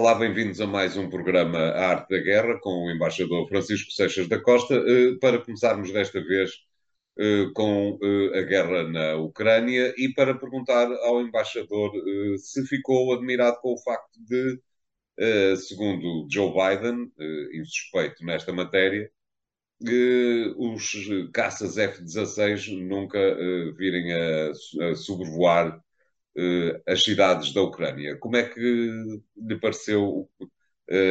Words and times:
Olá, 0.00 0.14
bem-vindos 0.14 0.58
a 0.62 0.66
mais 0.66 0.96
um 0.96 1.10
programa 1.10 1.58
A 1.58 1.88
Arte 1.88 2.08
da 2.08 2.22
Guerra 2.22 2.58
com 2.58 2.86
o 2.86 2.90
embaixador 2.90 3.46
Francisco 3.46 3.92
Seixas 3.92 4.26
da 4.26 4.40
Costa, 4.40 4.74
eh, 4.74 5.18
para 5.20 5.38
começarmos 5.38 5.92
desta 5.92 6.24
vez 6.24 6.52
eh, 7.18 7.50
com 7.54 7.98
eh, 8.02 8.38
a 8.38 8.42
guerra 8.44 8.84
na 8.84 9.16
Ucrânia 9.16 9.92
e 9.98 10.08
para 10.14 10.34
perguntar 10.34 10.90
ao 10.90 11.20
embaixador 11.20 11.92
se 12.38 12.66
ficou 12.66 13.12
admirado 13.12 13.58
com 13.60 13.74
o 13.74 13.78
facto 13.78 14.18
de, 14.24 14.58
segundo 15.56 16.26
Joe 16.32 16.50
Biden, 16.50 17.12
insuspeito 17.52 18.24
nesta 18.24 18.54
matéria, 18.54 19.10
os 20.56 21.06
caças 21.34 21.76
F-16 21.76 22.74
nunca 22.88 23.18
virem 23.76 24.14
a 24.14 24.94
sobrevoar 24.94 25.78
as 26.86 27.02
cidades 27.02 27.52
da 27.52 27.62
Ucrânia. 27.62 28.16
Como 28.18 28.36
é 28.36 28.48
que 28.48 28.60
lhe 29.36 29.60
pareceu 29.60 30.28
uh, 30.40 30.48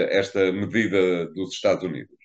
esta 0.09 0.52
medida 0.52 1.28
dos 1.34 1.54
Estados 1.54 1.84
Unidos? 1.84 2.16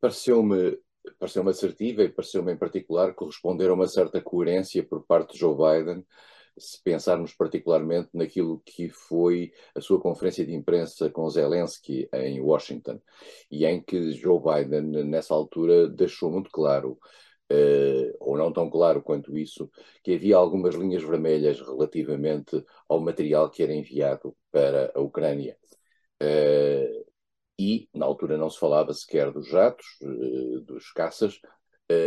Pareceu-me 0.00 0.78
pareceu-me 1.18 1.50
assertiva 1.50 2.02
e 2.02 2.08
pareceu-me 2.08 2.52
em 2.52 2.56
particular 2.56 3.14
corresponder 3.14 3.68
a 3.68 3.74
uma 3.74 3.86
certa 3.86 4.20
coerência 4.20 4.82
por 4.82 5.04
parte 5.04 5.34
de 5.34 5.40
Joe 5.40 5.54
Biden, 5.54 6.04
se 6.56 6.82
pensarmos 6.82 7.34
particularmente 7.34 8.10
naquilo 8.14 8.62
que 8.64 8.88
foi 8.88 9.52
a 9.74 9.80
sua 9.80 10.00
conferência 10.00 10.46
de 10.46 10.54
imprensa 10.54 11.10
com 11.10 11.28
Zelensky 11.28 12.08
em 12.12 12.40
Washington, 12.40 13.00
e 13.50 13.66
em 13.66 13.82
que 13.82 14.12
Joe 14.12 14.40
Biden, 14.40 15.04
nessa 15.04 15.34
altura, 15.34 15.88
deixou 15.88 16.30
muito 16.30 16.50
claro 16.50 16.98
uh, 17.50 18.16
ou 18.20 18.36
não 18.36 18.52
tão 18.52 18.70
claro 18.70 19.02
quanto 19.02 19.36
isso, 19.36 19.70
que 20.02 20.14
havia 20.14 20.36
algumas 20.36 20.74
linhas 20.74 21.02
vermelhas 21.02 21.60
relativamente 21.60 22.64
ao 22.88 23.00
material 23.00 23.50
que 23.50 23.62
era 23.62 23.74
enviado 23.74 24.36
para 24.50 24.92
a 24.94 25.00
Ucrânia. 25.00 25.56
Uh, 26.22 27.04
e, 27.58 27.88
na 27.94 28.04
altura, 28.06 28.36
não 28.36 28.50
se 28.50 28.58
falava 28.58 28.92
sequer 28.92 29.30
dos 29.30 29.48
jatos, 29.48 29.86
uh, 30.02 30.60
dos 30.62 30.90
caças, 30.92 31.40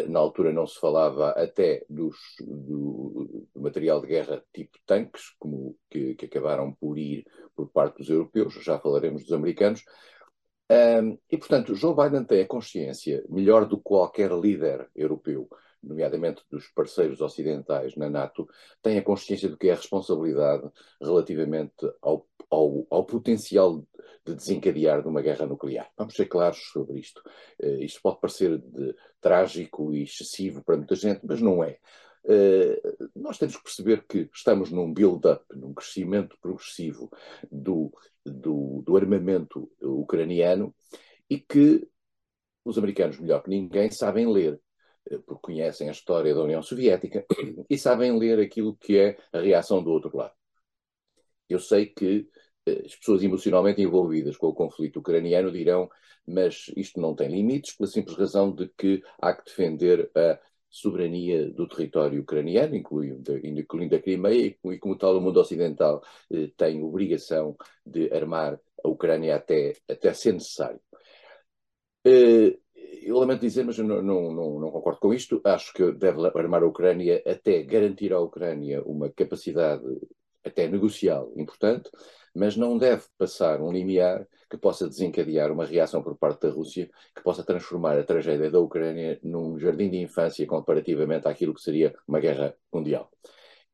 na 0.10 0.20
altura 0.20 0.52
não 0.52 0.66
se 0.66 0.80
falava 0.80 1.30
até 1.30 1.86
dos, 1.88 2.18
do, 2.40 3.48
do, 3.54 3.62
material 3.62 4.02
de 4.02 4.08
guerra 4.08 4.44
tipo 4.52 4.76
tanques, 4.88 5.30
como 5.38 5.78
que, 5.88 6.16
que, 6.16 6.26
acabaram 6.26 6.74
por 6.74 6.98
ir 6.98 7.24
por 7.56 7.70
parte 7.70 8.00
dos 8.00 8.10
europeus, 8.10 8.56
já 8.56 8.80
falaremos 8.80 9.22
dos 9.22 9.32
americanos, 9.32 9.84
um, 10.70 11.18
e, 11.32 11.38
portanto, 11.38 11.76
Joe 11.76 11.96
Biden 11.96 12.26
tem 12.26 12.42
a 12.42 12.48
consciência, 12.48 13.24
melhor 13.30 13.66
do 13.66 13.78
que 13.78 13.84
qualquer 13.84 14.32
líder 14.32 14.90
europeu, 14.96 15.48
nomeadamente 15.82 16.44
dos 16.50 16.68
parceiros 16.68 17.22
ocidentais 17.22 17.96
na 17.96 18.10
NATO, 18.10 18.48
tem 18.82 18.98
a 18.98 19.04
consciência 19.04 19.48
do 19.48 19.58
que 19.58 19.70
é 19.70 19.72
a 19.72 19.76
responsabilidade 19.76 20.70
relativamente 21.02 21.90
ao, 22.02 22.28
ao, 22.50 22.86
ao 22.90 23.06
potencial 23.06 23.84
de 24.26 24.36
desencadear 24.36 25.02
de 25.02 25.08
uma 25.08 25.22
guerra 25.22 25.46
nuclear. 25.46 25.90
Vamos 25.98 26.16
ser 26.16 26.26
claros 26.26 26.58
sobre 26.72 27.00
isto. 27.00 27.22
Uh, 27.62 27.82
isto 27.82 28.02
pode 28.02 28.20
parecer 28.20 28.58
de, 28.58 28.94
trágico 29.22 29.94
e 29.94 30.04
excessivo 30.04 30.62
para 30.64 30.76
muita 30.76 30.96
gente, 30.96 31.22
mas 31.24 31.42
não 31.42 31.64
é. 31.64 31.80
Uh, 32.26 33.10
nós 33.16 33.38
temos 33.38 33.56
que 33.56 33.64
perceber 33.64 34.04
que 34.06 34.30
estamos 34.34 34.70
num 34.70 34.94
build-up, 34.94 35.46
num 35.56 35.74
crescimento 35.74 36.38
progressivo 36.42 37.10
do 37.50 37.90
do, 38.32 38.82
do 38.86 38.96
armamento 38.96 39.70
ucraniano 39.82 40.74
e 41.30 41.40
que 41.40 41.88
os 42.64 42.78
americanos, 42.78 43.20
melhor 43.20 43.42
que 43.42 43.50
ninguém, 43.50 43.90
sabem 43.90 44.32
ler, 44.32 44.60
eh, 45.10 45.18
porque 45.20 45.42
conhecem 45.42 45.90
a 45.90 45.92
história 45.92 46.34
da 46.34 46.44
União 46.44 46.62
Soviética 46.62 47.26
e 47.70 47.78
sabem 47.78 48.18
ler 48.18 48.40
aquilo 48.40 48.76
que 48.76 48.98
é 48.98 49.18
a 49.32 49.40
reação 49.40 49.82
do 49.82 49.90
outro 49.90 50.16
lado. 50.16 50.34
Eu 51.50 51.60
sei 51.60 51.86
que 51.86 52.28
eh, 52.66 52.84
as 52.86 52.96
pessoas 52.96 53.24
emocionalmente 53.24 53.82
envolvidas 53.82 54.38
com 54.38 54.48
o 54.48 54.54
conflito 54.54 55.00
ucraniano 55.00 55.52
dirão, 55.52 55.90
mas 56.28 56.66
isto 56.76 57.00
não 57.00 57.16
tem 57.16 57.30
limites, 57.30 57.76
pela 57.76 57.90
simples 57.90 58.18
razão 58.18 58.54
de 58.54 58.68
que 58.78 59.02
há 59.22 59.34
que 59.34 59.46
defender 59.46 60.12
a 60.16 60.40
soberania 60.70 61.50
do 61.52 61.68
território 61.68 62.22
ucraniano, 62.22 62.76
incluindo, 62.76 63.38
incluindo 63.46 63.96
a 63.96 64.02
Crimeia, 64.02 64.58
e 64.64 64.78
como 64.80 64.98
tal 64.98 65.18
o 65.18 65.22
mundo 65.22 65.40
ocidental 65.40 66.02
eh, 66.32 66.52
tem 66.58 66.84
obrigação 66.84 67.56
de 67.86 68.12
armar 68.14 68.60
a 68.84 68.90
Ucrânia 68.90 69.36
até, 69.36 69.74
até 69.90 70.14
ser 70.14 70.34
necessário. 70.34 70.80
Eh, 72.06 72.58
eu 73.04 73.18
lamento 73.18 73.42
dizer, 73.42 73.64
mas 73.64 73.78
não, 73.78 74.02
não, 74.02 74.34
não, 74.34 74.60
não, 74.60 74.72
concordo 74.72 75.00
com 75.00 75.14
isto. 75.14 75.42
Acho 75.44 75.74
que 75.74 75.92
deve 75.94 76.26
armar 76.28 76.64
a 76.64 76.68
Ucrânia 76.68 77.22
até 77.26 77.64
garantir 77.64 78.14
à 78.14 78.20
Ucrânia 78.20 78.82
uma 78.84 79.10
capacidade 79.10 79.84
até 80.44 80.68
negocial 80.68 81.32
importante, 81.36 81.90
mas 82.38 82.56
não 82.56 82.78
deve 82.78 83.04
passar 83.18 83.60
um 83.62 83.72
limiar 83.72 84.28
que 84.50 84.58
possa 84.58 84.88
desencadear 84.88 85.52
uma 85.52 85.66
reação 85.66 86.04
por 86.04 86.16
parte 86.18 86.42
da 86.42 86.50
Rússia 86.50 86.90
que 87.16 87.24
possa 87.24 87.44
transformar 87.44 87.98
a 87.98 88.04
tragédia 88.04 88.52
da 88.52 88.60
Ucrânia 88.60 89.20
num 89.24 89.60
jardim 89.60 89.90
de 89.90 89.98
infância 89.98 90.46
comparativamente 90.46 91.28
àquilo 91.28 91.54
que 91.54 91.62
seria 91.62 91.96
uma 92.08 92.20
guerra 92.20 92.56
mundial. 92.72 93.10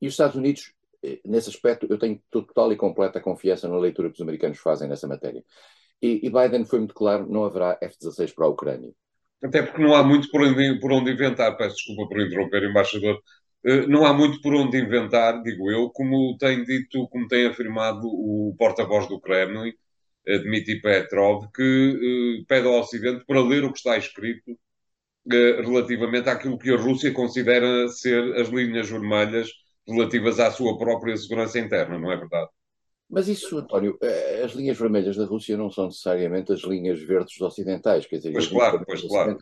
E 0.02 0.08
os 0.08 0.14
Estados 0.14 0.36
Unidos, 0.36 0.74
eh, 1.04 1.20
nesse 1.26 1.50
aspecto, 1.50 1.86
eu 1.90 1.98
tenho 1.98 2.22
total 2.32 2.72
e 2.72 2.78
completa 2.78 3.20
confiança 3.20 3.68
na 3.68 3.78
leitura 3.78 4.10
que 4.10 4.16
os 4.16 4.22
americanos 4.22 4.60
fazem 4.60 4.88
nessa 4.88 5.08
matéria. 5.08 5.44
E, 6.02 6.26
e 6.26 6.30
Biden 6.30 6.66
foi 6.66 6.80
muito 6.80 6.94
claro: 6.94 7.28
não 7.30 7.44
haverá 7.44 7.78
F-16 7.82 8.34
para 8.34 8.46
a 8.46 8.50
Ucrânia. 8.50 8.92
Até 9.44 9.62
porque 9.62 9.82
não 9.82 9.94
há 9.94 10.04
muito 10.04 10.30
por 10.30 10.42
onde, 10.42 10.80
por 10.80 10.92
onde 10.92 11.12
inventar. 11.12 11.56
Peço 11.58 11.76
desculpa 11.76 12.08
por 12.08 12.22
interromper, 12.22 12.64
embaixador. 12.64 13.22
Eh, 13.66 13.88
não 13.88 14.06
há 14.06 14.14
muito 14.14 14.42
por 14.42 14.54
onde 14.56 14.78
inventar, 14.78 15.42
digo 15.42 15.72
eu, 15.72 15.90
como 15.90 16.38
tem 16.38 16.64
dito, 16.64 17.08
como 17.10 17.28
tem 17.28 17.48
afirmado 17.48 18.08
o 18.08 18.56
porta-voz 18.58 19.08
do 19.08 19.20
Kremlin, 19.22 19.74
Dmitry 20.26 20.82
Petrov, 20.82 21.48
que 21.54 21.62
uh, 22.42 22.46
pede 22.48 22.68
ao 22.68 22.80
Ocidente 22.80 23.26
para 23.26 23.42
ler 23.42 23.64
o 23.66 23.72
que 23.72 23.78
está 23.78 23.98
escrito 23.98 24.58
relativamente 25.30 26.30
àquilo 26.30 26.58
que 26.60 26.72
a 26.72 26.78
Rússia 26.78 27.12
considera 27.14 27.88
ser 27.90 28.36
as 28.38 28.50
linhas 28.50 28.90
vermelhas 28.90 29.50
relativas 29.88 30.40
à 30.40 30.52
sua 30.52 30.78
própria 30.78 31.16
segurança 31.18 31.60
interna, 31.60 31.98
não 32.00 32.12
é 32.12 32.18
verdade? 32.18 32.50
Mas 33.14 33.28
isso, 33.28 33.60
António, 33.60 33.98
as 34.44 34.54
linhas 34.54 34.78
vermelhas 34.78 35.16
da 35.16 35.26
Rússia 35.26 35.56
não 35.56 35.70
são 35.70 35.86
necessariamente 35.86 36.52
as 36.52 36.62
linhas 36.62 37.00
verdes 37.00 37.40
ocidentais, 37.40 38.08
quer 38.08 38.18
dizer, 38.18 38.34
pois 38.34 38.48
claro, 38.48 38.84
pois 38.84 39.02
claro. 39.02 39.38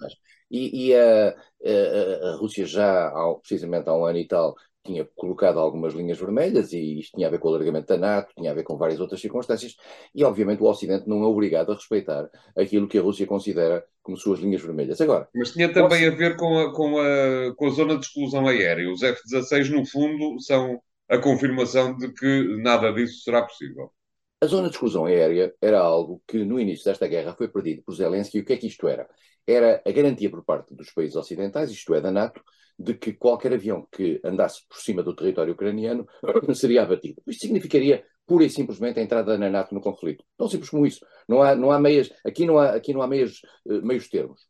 E, 0.51 0.87
e 0.87 0.95
a, 0.95 1.29
a, 1.29 2.29
a, 2.31 2.35
Rússia 2.35 2.65
já, 2.65 3.07
há, 3.07 3.35
precisamente 3.39 3.87
há 3.87 3.95
um 3.95 4.05
ano 4.05 4.17
e 4.17 4.27
tal, 4.27 4.53
tinha 4.83 5.07
colocado 5.15 5.57
algumas 5.57 5.93
linhas 5.93 6.19
vermelhas 6.19 6.73
e 6.73 6.99
isto 6.99 7.15
tinha 7.15 7.27
a 7.27 7.29
ver 7.29 7.39
com 7.39 7.47
o 7.47 7.51
alargamento 7.51 7.87
da 7.87 7.97
NATO, 7.97 8.33
tinha 8.35 8.51
a 8.51 8.53
ver 8.53 8.63
com 8.63 8.77
várias 8.77 8.99
outras 8.99 9.21
circunstâncias 9.21 9.77
e 10.13 10.23
obviamente 10.23 10.61
o 10.61 10.65
Ocidente 10.65 11.07
não 11.07 11.23
é 11.23 11.27
obrigado 11.27 11.71
a 11.71 11.75
respeitar 11.75 12.29
aquilo 12.57 12.89
que 12.89 12.97
a 12.97 13.01
Rússia 13.01 13.25
considera 13.25 13.85
como 14.01 14.17
suas 14.17 14.39
linhas 14.39 14.61
vermelhas. 14.61 14.99
Agora, 14.99 15.29
Mas 15.33 15.51
tinha 15.51 15.71
também 15.71 16.05
a 16.05 16.09
ver 16.09 16.35
com 16.35 16.57
a, 16.59 16.73
com, 16.73 16.99
a, 16.99 17.55
com 17.55 17.67
a 17.67 17.69
zona 17.69 17.97
de 17.97 18.05
exclusão 18.05 18.47
aérea. 18.47 18.91
Os 18.91 19.01
F-16 19.01 19.69
no 19.69 19.85
fundo 19.85 20.41
são 20.41 20.81
a 21.11 21.17
confirmação 21.17 21.97
de 21.97 22.13
que 22.13 22.57
nada 22.61 22.89
disso 22.93 23.21
será 23.23 23.41
possível. 23.41 23.91
A 24.39 24.45
zona 24.45 24.69
de 24.69 24.75
exclusão 24.75 25.05
aérea 25.05 25.53
era 25.61 25.77
algo 25.77 26.23
que 26.25 26.45
no 26.45 26.57
início 26.57 26.85
desta 26.85 27.05
guerra 27.05 27.35
foi 27.37 27.49
perdido 27.49 27.83
por 27.83 27.93
Zelensky. 27.93 28.37
E 28.37 28.41
o 28.41 28.45
que 28.45 28.53
é 28.53 28.57
que 28.57 28.67
isto 28.67 28.87
era? 28.87 29.07
Era 29.45 29.81
a 29.85 29.91
garantia 29.91 30.29
por 30.29 30.41
parte 30.45 30.73
dos 30.73 30.89
países 30.91 31.17
ocidentais, 31.17 31.69
isto 31.69 31.93
é, 31.93 31.99
da 31.99 32.11
NATO, 32.11 32.41
de 32.79 32.93
que 32.93 33.11
qualquer 33.11 33.53
avião 33.53 33.85
que 33.91 34.21
andasse 34.23 34.65
por 34.69 34.77
cima 34.77 35.03
do 35.03 35.13
território 35.13 35.53
ucraniano 35.53 36.07
seria 36.55 36.83
abatido. 36.83 37.21
Isto 37.27 37.41
significaria 37.41 38.05
pura 38.25 38.45
e 38.45 38.49
simplesmente 38.49 38.97
a 38.97 39.03
entrada 39.03 39.37
na 39.37 39.49
NATO 39.49 39.75
no 39.75 39.81
conflito. 39.81 40.23
Tão 40.37 40.47
simples 40.47 40.69
como 40.69 40.87
isso. 40.87 41.05
Não 41.27 41.43
há, 41.43 41.53
não 41.55 41.73
há 41.73 41.79
meias, 41.79 42.09
aqui 42.25 42.45
não 42.45 42.57
há, 42.57 42.71
aqui 42.71 42.93
não 42.93 43.01
há 43.01 43.07
meios, 43.07 43.41
uh, 43.65 43.85
meios 43.85 44.07
termos. 44.07 44.43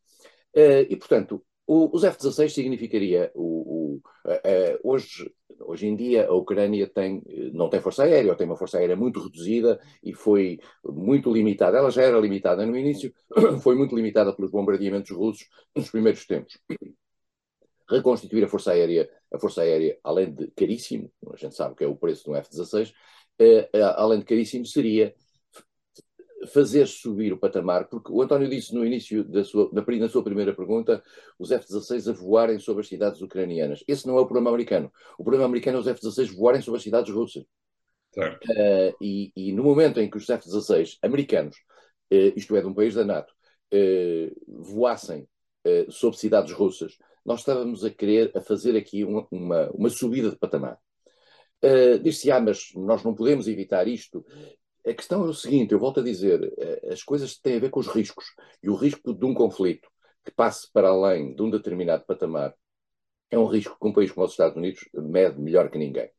Uh, 0.56 0.86
e, 0.88 0.96
portanto, 0.96 1.44
os 1.74 2.04
F-16 2.04 2.50
significaria 2.50 3.32
o, 3.34 3.96
o 3.96 4.02
uh, 4.26 4.80
hoje, 4.84 5.34
hoje 5.62 5.88
em 5.88 5.96
dia 5.96 6.28
a 6.28 6.34
Ucrânia 6.34 6.86
tem, 6.88 7.24
não 7.54 7.70
tem 7.70 7.80
força 7.80 8.04
aérea, 8.04 8.32
ou 8.32 8.38
tem 8.38 8.46
uma 8.46 8.58
força 8.58 8.78
aérea 8.78 8.96
muito 8.96 9.24
reduzida 9.24 9.80
e 10.04 10.14
foi 10.14 10.60
muito 10.84 11.32
limitada. 11.32 11.78
Ela 11.78 11.90
já 11.90 12.04
era 12.04 12.20
limitada 12.20 12.66
no 12.66 12.78
início, 12.78 13.14
foi 13.64 13.76
muito 13.76 13.96
limitada 13.96 14.36
pelos 14.36 14.52
bombardeamentos 14.52 15.16
russos 15.16 15.48
nos 15.74 15.90
primeiros 15.90 16.26
tempos. 16.26 16.58
Reconstituir 17.90 18.44
a 18.44 18.48
Força 18.48 18.72
Aérea, 18.72 19.10
a 19.32 19.38
Força 19.40 19.62
Aérea, 19.62 19.98
além 20.04 20.34
de 20.34 20.48
caríssimo, 20.52 21.12
a 21.34 21.38
gente 21.38 21.56
sabe 21.56 21.76
que 21.76 21.84
é 21.84 21.88
o 21.88 21.96
preço 21.96 22.24
de 22.24 22.32
um 22.32 22.36
F-16, 22.36 22.94
além 23.96 24.20
de 24.20 24.26
caríssimo, 24.26 24.66
seria 24.66 25.14
fazer 26.48 26.88
subir 26.88 27.34
o 27.34 27.38
patamar, 27.38 27.88
porque 27.88 28.12
o 28.12 28.22
António 28.22 28.50
disse 28.50 28.74
no 28.74 28.86
início 28.86 29.24
da 29.24 29.44
sua, 29.44 29.70
na, 29.72 30.10
sua 30.10 30.24
primeira 30.24 30.54
pergunta, 30.54 31.04
os 31.38 31.52
F-16 31.52 32.10
a 32.10 32.14
voarem 32.14 32.60
sobre 32.60 32.82
as 32.82 32.88
cidades 32.88 33.22
ucranianas. 33.22 33.84
Esse 33.88 34.08
não 34.08 34.18
é 34.18 34.22
o 34.22 34.26
problema 34.26 34.50
americano. 34.50 34.92
O 35.18 35.24
problema 35.24 35.46
americano 35.46 35.78
é 35.78 35.82
os 35.82 35.88
F-16 35.88 36.36
voarem 36.36 36.62
sobre 36.62 36.78
as 36.78 36.84
cidades 36.84 37.14
russas. 37.14 37.44
Uh, 38.18 38.94
e, 39.00 39.32
e, 39.36 39.54
no 39.54 39.64
momento 39.64 40.00
em 40.00 40.10
que 40.10 40.18
os 40.18 40.30
F-16 40.30 40.98
americanos, 41.02 41.56
uh, 42.12 42.34
isto 42.36 42.56
é, 42.56 42.62
de 42.62 42.68
um 42.68 42.74
país 42.74 42.96
da 42.96 43.06
NATO, 43.06 43.34
uh, 43.74 44.64
voassem 44.64 45.28
sobre 45.90 46.18
cidades 46.18 46.52
russas, 46.52 46.98
nós 47.24 47.42
estávamos 47.42 47.86
a 47.86 47.92
querer 47.92 48.32
a 48.36 48.42
fazer 48.42 48.76
aqui 48.76 49.04
uma, 49.04 49.28
uma, 49.30 49.70
uma 49.70 49.90
subida 49.92 50.32
de 50.32 50.36
patamar. 50.36 50.76
Uh, 51.64 52.00
Diz-se, 52.00 52.32
ah, 52.32 52.40
mas 52.40 52.72
nós 52.76 53.04
não 53.04 53.14
podemos 53.14 53.48
evitar 53.48 53.88
isto. 53.88 54.26
A 54.86 54.94
questão 54.94 55.26
é 55.26 55.30
o 55.30 55.34
seguinte: 55.34 55.74
eu 55.74 55.80
volto 55.80 56.00
a 56.00 56.04
dizer, 56.04 56.54
eh, 56.58 56.90
as 56.94 57.04
coisas 57.04 57.38
têm 57.38 57.58
a 57.58 57.60
ver 57.60 57.70
com 57.70 57.80
os 57.80 57.88
riscos. 57.88 58.26
E 58.64 58.70
o 58.70 58.76
risco 58.76 59.14
de 59.14 59.26
um 59.26 59.34
conflito 59.34 59.90
que 60.26 60.32
passe 60.32 60.72
para 60.72 60.90
além 60.90 61.36
de 61.36 61.42
um 61.42 61.50
determinado 61.50 62.06
patamar 62.06 62.54
é 63.30 63.38
um 63.40 63.46
risco 63.46 63.78
que 63.80 63.88
um 63.88 63.94
país 63.94 64.12
como 64.12 64.26
os 64.26 64.32
Estados 64.34 64.58
Unidos 64.58 64.82
mede 64.94 65.40
melhor 65.40 65.70
que 65.70 65.78
ninguém. 65.78 66.10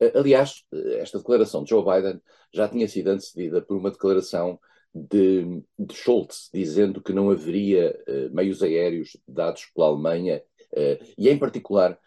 Eh, 0.00 0.12
aliás, 0.14 0.64
esta 0.98 1.18
declaração 1.18 1.64
de 1.64 1.70
Joe 1.70 1.84
Biden 1.84 2.20
já 2.52 2.68
tinha 2.68 2.88
sido 2.88 3.08
antecedida 3.08 3.62
por 3.62 3.76
uma 3.76 3.90
declaração 3.90 4.58
de, 4.94 5.62
de 5.78 5.94
Schultz, 5.94 6.48
dizendo 6.52 7.02
que 7.02 7.12
não 7.12 7.30
haveria 7.30 8.00
uh, 8.08 8.34
meios 8.34 8.62
aéreos 8.62 9.16
dados 9.26 9.66
pela 9.74 9.88
Alemanha, 9.88 10.40
uh, 10.72 11.04
e 11.18 11.28
em 11.28 11.38
particular 11.38 11.98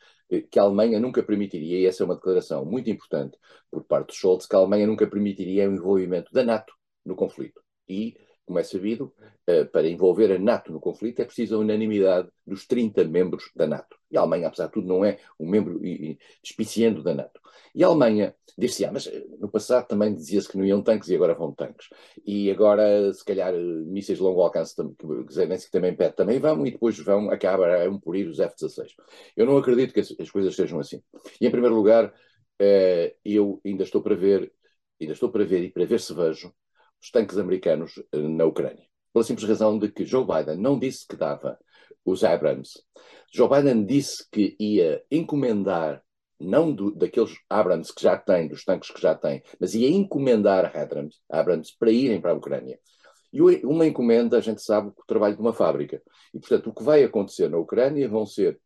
que 0.50 0.60
a 0.60 0.64
Alemanha 0.64 1.00
nunca 1.00 1.24
permitiria, 1.24 1.80
e 1.80 1.86
essa 1.86 2.04
é 2.04 2.06
uma 2.06 2.16
declaração 2.16 2.66
muito 2.66 2.90
importante 2.90 3.38
por 3.72 3.84
parte 3.84 4.10
de 4.10 4.16
Scholz, 4.16 4.46
que 4.46 4.56
a 4.56 4.60
Alemanha 4.60 4.88
nunca 4.88 5.08
permitiria 5.08 5.70
o 5.70 5.74
envolvimento 5.74 6.32
da 6.34 6.44
NATO 6.44 6.74
no 7.06 7.16
conflito. 7.16 7.62
E, 7.88 8.18
como 8.46 8.60
é 8.60 8.64
sabido, 8.64 9.14
eh, 9.46 9.66
para 9.66 9.88
envolver 9.88 10.32
a 10.32 10.40
NATO 10.40 10.72
no 10.72 10.80
conflito 10.80 11.22
é 11.22 11.26
preciso 11.26 11.56
a 11.56 11.60
unanimidade 11.60 12.30
dos 12.46 12.66
30 12.66 13.04
membros 13.06 13.50
da 13.56 13.68
NATO. 13.68 13.97
E 14.10 14.18
a 14.18 14.22
Alemanha, 14.22 14.48
apesar 14.48 14.68
de 14.68 14.74
tudo, 14.74 14.88
não 14.88 15.04
é 15.04 15.20
um 15.40 15.50
membro 15.50 15.80
despiciando 16.42 17.04
da 17.04 17.14
NATO. 17.14 17.40
E 17.76 17.84
a 17.84 17.88
Alemanha 17.88 18.36
disse, 18.58 18.86
ah, 18.86 18.92
mas 18.92 19.08
eh, 19.08 19.24
no 19.40 19.50
passado 19.50 19.88
também 19.88 20.14
dizia-se 20.14 20.48
que 20.50 20.58
não 20.58 20.66
iam 20.66 20.82
tanques 20.82 21.10
e 21.10 21.16
agora 21.16 21.36
vão 21.36 21.54
tanques. 21.54 21.90
E 22.26 22.50
agora, 22.50 23.14
se 23.14 23.24
calhar, 23.24 23.54
eh, 23.54 23.58
mísseis 23.58 24.18
de 24.18 24.24
longo 24.24 24.42
alcance, 24.42 24.76
que 24.76 25.34
Zelensky 25.34 25.72
também 25.72 25.96
pede, 25.96 26.16
também 26.16 26.40
vão, 26.40 26.66
e 26.66 26.72
depois 26.72 26.98
vão, 27.00 27.30
acaba 27.30 27.84
a 27.84 27.90
um 27.90 28.00
por 28.00 28.16
ir 28.16 28.28
os 28.28 28.40
F-16. 28.40 28.94
Eu 29.36 29.46
não 29.46 29.58
acredito 29.58 29.94
que 29.94 30.00
as, 30.00 30.14
as, 30.20 30.32
coisas 30.32 30.56
sejam 30.56 30.80
assim. 30.80 31.02
E, 31.40 31.46
em 31.46 31.52
primeiro 31.52 31.76
lugar, 31.76 32.14
eh, 32.60 33.16
eu 33.24 33.62
ainda 33.66 33.84
estou 33.84 34.02
para 34.02 34.16
ver, 34.16 34.52
ainda 35.00 35.14
estou 35.14 35.30
para 35.32 35.46
ver 35.46 35.64
e 35.64 35.72
para 35.72 35.86
ver 35.86 36.00
se 36.00 36.14
vejo 36.14 36.52
os 37.02 37.12
tanques 37.12 37.38
americanos 37.38 38.02
eh, 38.12 38.18
na 38.18 38.46
Ucrânia. 38.46 38.88
Pela 39.14 39.24
simples 39.24 39.48
razão 39.48 39.78
de 39.80 39.92
que 39.92 40.06
Joe 40.06 40.26
Biden 40.26 40.58
não 40.58 40.80
disse 40.80 41.08
que 41.08 41.16
dava 41.16 41.58
os 42.06 42.24
Abrams. 42.24 42.72
Joe 43.34 43.50
Biden 43.50 43.86
disse 43.86 44.26
que 44.32 44.56
ia 44.60 45.04
encomendar 45.12 46.02
não 46.40 46.72
do, 46.72 46.92
daqueles 46.94 47.36
Abrams 47.50 47.94
que 47.94 48.02
já 48.02 48.18
tem, 48.18 48.48
dos 48.48 48.64
tanques 48.64 48.92
que 48.92 49.02
já 49.02 49.16
tem, 49.16 49.44
mas 49.60 49.74
ia 49.74 49.90
encomendar 49.90 50.76
Abrams, 50.78 51.18
Abrams 51.30 51.76
para 51.78 51.92
irem 51.92 52.22
para 52.22 52.32
a 52.32 52.36
Ucrânia. 52.36 52.80
E 53.34 53.42
uma 53.66 53.86
encomenda, 53.86 54.38
a 54.38 54.42
gente 54.42 54.62
sabe, 54.62 54.90
o 54.90 55.06
trabalho 55.06 55.36
de 55.36 55.42
uma 55.42 55.54
fábrica. 55.54 56.02
E, 56.34 56.40
portanto, 56.40 56.70
o 56.70 56.74
que 56.74 56.84
vai 56.84 57.04
acontecer 57.04 57.50
na 57.50 57.58
Ucrânia 57.58 58.08
vão 58.08 58.26
ser, 58.26 58.60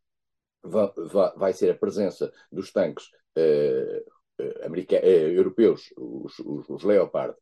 vai, 1.36 1.52
ser 1.52 1.70
a 1.70 1.74
presença 1.74 2.32
dos 2.50 2.70
tanques 2.70 3.06
uh, 3.36 4.42
uh, 4.42 4.96
europeus, 5.04 5.92
os, 5.96 6.38
os, 6.38 6.68
os 6.70 6.84
Leopard 6.84 7.34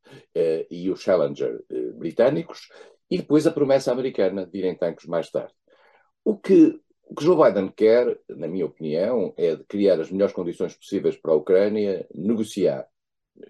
e 0.71 0.91
os 0.91 1.01
Challenger 1.01 1.63
britânicos, 1.95 2.69
e 3.11 3.19
depois 3.19 3.47
a 3.47 3.53
promessa 3.53 3.93
americana 3.93 4.47
de 4.47 4.59
irem 4.59 4.77
tanques 4.77 5.07
mais 5.07 5.31
tarde. 5.31 5.53
O 6.25 6.37
que 6.37 6.81
o 7.11 7.15
que 7.15 7.25
Joe 7.25 7.37
Biden 7.37 7.73
quer, 7.75 8.21
na 8.29 8.47
minha 8.47 8.67
opinião, 8.67 9.35
é 9.37 9.57
criar 9.69 10.01
as 10.01 10.13
melhores 10.13 10.33
condições 10.33 10.77
possíveis 10.77 11.17
para 11.17 11.33
a 11.33 11.37
Ucrânia 11.37 12.07
negociar 12.15 12.87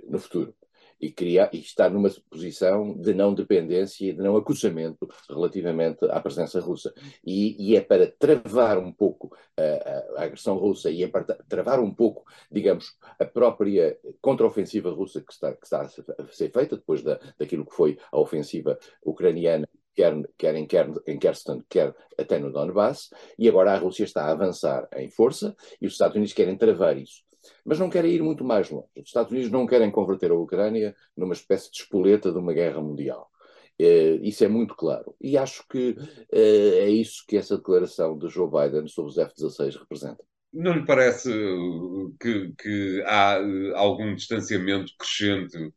no 0.09 0.19
futuro 0.19 0.55
e, 0.99 1.11
criar, 1.11 1.51
e 1.53 1.59
estar 1.59 1.91
numa 1.91 2.11
posição 2.31 2.95
de 2.97 3.13
não 3.13 3.35
dependência 3.35 4.07
e 4.07 4.13
de 4.15 4.23
não 4.23 4.35
acussamento 4.35 5.07
relativamente 5.29 6.07
à 6.07 6.21
presença 6.21 6.59
russa. 6.59 6.93
E, 7.23 7.73
e 7.73 7.77
é 7.77 7.83
para 7.83 8.07
travar 8.07 8.79
um 8.79 8.93
pouco 8.93 9.35
a, 9.59 10.21
a, 10.21 10.25
agressão 10.25 10.57
russa 10.57 10.91
e 10.91 11.03
é 11.03 11.09
para 11.09 11.25
travar 11.47 11.81
um 11.81 11.93
pouco, 11.93 12.25
digamos, 12.51 12.97
a 13.19 13.27
própria 13.27 13.99
contraofensiva 14.23 14.91
russa 14.91 15.21
que 15.21 15.33
está, 15.33 15.53
que 15.53 15.67
está 15.67 15.83
a 15.83 15.89
ser 15.89 16.51
feita 16.51 16.77
depois 16.77 17.03
da, 17.03 17.21
daquilo 17.39 17.67
que 17.67 17.75
foi 17.75 17.99
a 18.11 18.19
ofensiva 18.19 18.79
ucraniana 19.05 19.69
quer, 19.95 20.15
quer 20.37 20.55
em, 20.55 20.67
quer 20.67 20.89
em 21.07 21.19
quer 21.19 21.95
até 22.19 22.39
no 22.39 22.53
Donbass, 22.53 23.11
e 23.39 23.49
agora 23.49 23.73
a 23.73 23.79
Rússia 23.79 24.05
está 24.05 24.25
a 24.25 24.33
avançar 24.33 24.89
em 24.97 25.09
força 25.09 25.55
e 25.81 25.87
os 25.87 25.93
Estados 25.93 26.17
Unidos 26.17 26.33
querem 26.33 26.57
travar 26.57 26.97
isso. 26.97 27.23
Mas 27.65 27.79
não 27.79 27.89
querem 27.89 28.13
ir 28.13 28.23
muito 28.23 28.45
mais 28.45 28.71
longe. 28.71 28.89
Os 28.97 29.07
Estados 29.07 29.33
Unidos 29.33 29.51
não 29.51 29.67
querem 29.67 29.91
converter 29.91 30.31
a 30.31 30.35
Ucrânia 30.35 30.95
numa 31.17 31.33
espécie 31.33 31.71
de 31.71 31.79
espoleta 31.79 32.31
de 32.31 32.39
uma 32.39 32.53
guerra 32.53 32.83
mundial. 32.83 33.31
Uh, 33.81 34.21
isso 34.23 34.45
é 34.45 34.49
muito 34.49 34.75
claro. 34.77 35.15
E 35.19 35.39
acho 35.39 35.67
que 35.67 35.93
uh, 35.93 36.27
é 36.33 36.91
isso 36.91 37.25
que 37.27 37.39
essa 37.39 37.57
declaração 37.57 38.19
de 38.19 38.29
Joe 38.29 38.51
Biden 38.51 38.87
sobre 38.89 39.11
os 39.11 39.17
F-16 39.17 39.79
representa. 39.79 40.23
Não 40.53 40.75
lhe 40.75 40.85
parece 40.85 41.33
que, 42.21 42.53
que 42.59 43.03
há 43.07 43.41
uh, 43.41 43.77
algum 43.77 44.15
distanciamento 44.15 44.93
crescente 44.99 45.57
eh, 45.57 45.71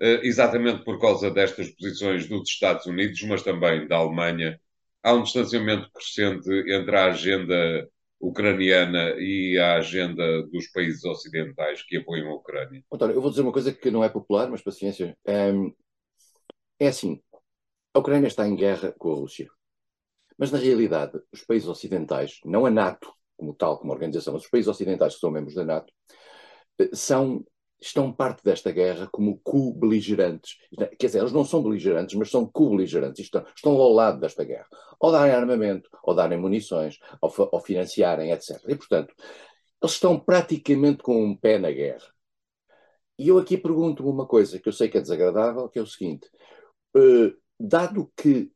exatamente 0.00 0.84
por 0.84 0.98
causa 0.98 1.30
destas 1.30 1.70
posições 1.70 2.28
dos 2.28 2.48
Estados 2.48 2.86
Unidos, 2.86 3.20
mas 3.22 3.42
também 3.42 3.86
da 3.86 3.96
Alemanha, 3.96 4.60
há 5.02 5.12
um 5.12 5.22
distanciamento 5.22 5.90
crescente 5.92 6.50
entre 6.72 6.96
a 6.96 7.06
agenda 7.06 7.88
ucraniana 8.20 9.14
e 9.18 9.58
a 9.58 9.76
agenda 9.76 10.42
dos 10.48 10.66
países 10.68 11.04
ocidentais 11.04 11.82
que 11.82 11.96
apoiam 11.96 12.30
a 12.30 12.34
Ucrânia. 12.34 12.84
António, 12.92 13.16
eu 13.16 13.20
vou 13.20 13.30
dizer 13.30 13.42
uma 13.42 13.52
coisa 13.52 13.72
que 13.72 13.90
não 13.90 14.04
é 14.04 14.08
popular, 14.08 14.50
mas 14.50 14.62
paciência. 14.62 15.16
É, 15.26 15.50
é 16.78 16.88
assim, 16.88 17.20
a 17.94 17.98
Ucrânia 17.98 18.28
está 18.28 18.46
em 18.46 18.54
guerra 18.54 18.94
com 18.98 19.12
a 19.12 19.16
Rússia. 19.16 19.48
Mas, 20.36 20.50
na 20.50 20.58
realidade, 20.58 21.18
os 21.32 21.42
países 21.42 21.68
ocidentais, 21.68 22.40
não 22.44 22.64
a 22.64 22.70
NATO 22.70 23.12
como 23.36 23.54
tal, 23.54 23.78
como 23.78 23.92
organização, 23.92 24.34
mas 24.34 24.44
os 24.44 24.50
países 24.50 24.68
ocidentais 24.68 25.14
que 25.14 25.20
são 25.20 25.30
membros 25.30 25.54
da 25.54 25.64
NATO, 25.64 25.90
eh, 26.78 26.90
são 26.92 27.44
estão 27.80 28.12
parte 28.12 28.44
desta 28.44 28.70
guerra 28.70 29.08
como 29.10 29.40
co-beligerantes. 29.42 30.58
Quer 30.98 31.06
dizer, 31.06 31.20
eles 31.20 31.32
não 31.32 31.44
são 31.44 31.62
beligerantes, 31.62 32.14
mas 32.14 32.30
são 32.30 32.46
co-beligerantes. 32.46 33.24
Estão, 33.24 33.44
estão 33.54 33.72
ao 33.72 33.92
lado 33.92 34.20
desta 34.20 34.44
guerra. 34.44 34.68
Ou 34.98 35.10
darem 35.10 35.34
armamento, 35.34 35.88
ou 36.02 36.14
darem 36.14 36.38
munições, 36.38 36.98
ou, 37.20 37.32
ou 37.52 37.60
financiarem, 37.60 38.32
etc. 38.32 38.60
E, 38.68 38.76
portanto, 38.76 39.14
eles 39.82 39.94
estão 39.94 40.18
praticamente 40.18 41.02
com 41.02 41.24
um 41.24 41.36
pé 41.36 41.58
na 41.58 41.70
guerra. 41.70 42.06
E 43.18 43.28
eu 43.28 43.38
aqui 43.38 43.56
pergunto 43.56 44.08
uma 44.08 44.26
coisa 44.26 44.58
que 44.58 44.68
eu 44.68 44.72
sei 44.72 44.88
que 44.88 44.98
é 44.98 45.00
desagradável, 45.00 45.68
que 45.68 45.78
é 45.78 45.82
o 45.82 45.86
seguinte. 45.86 46.28
Uh, 46.96 47.32
dado 47.58 48.10
que 48.16 48.50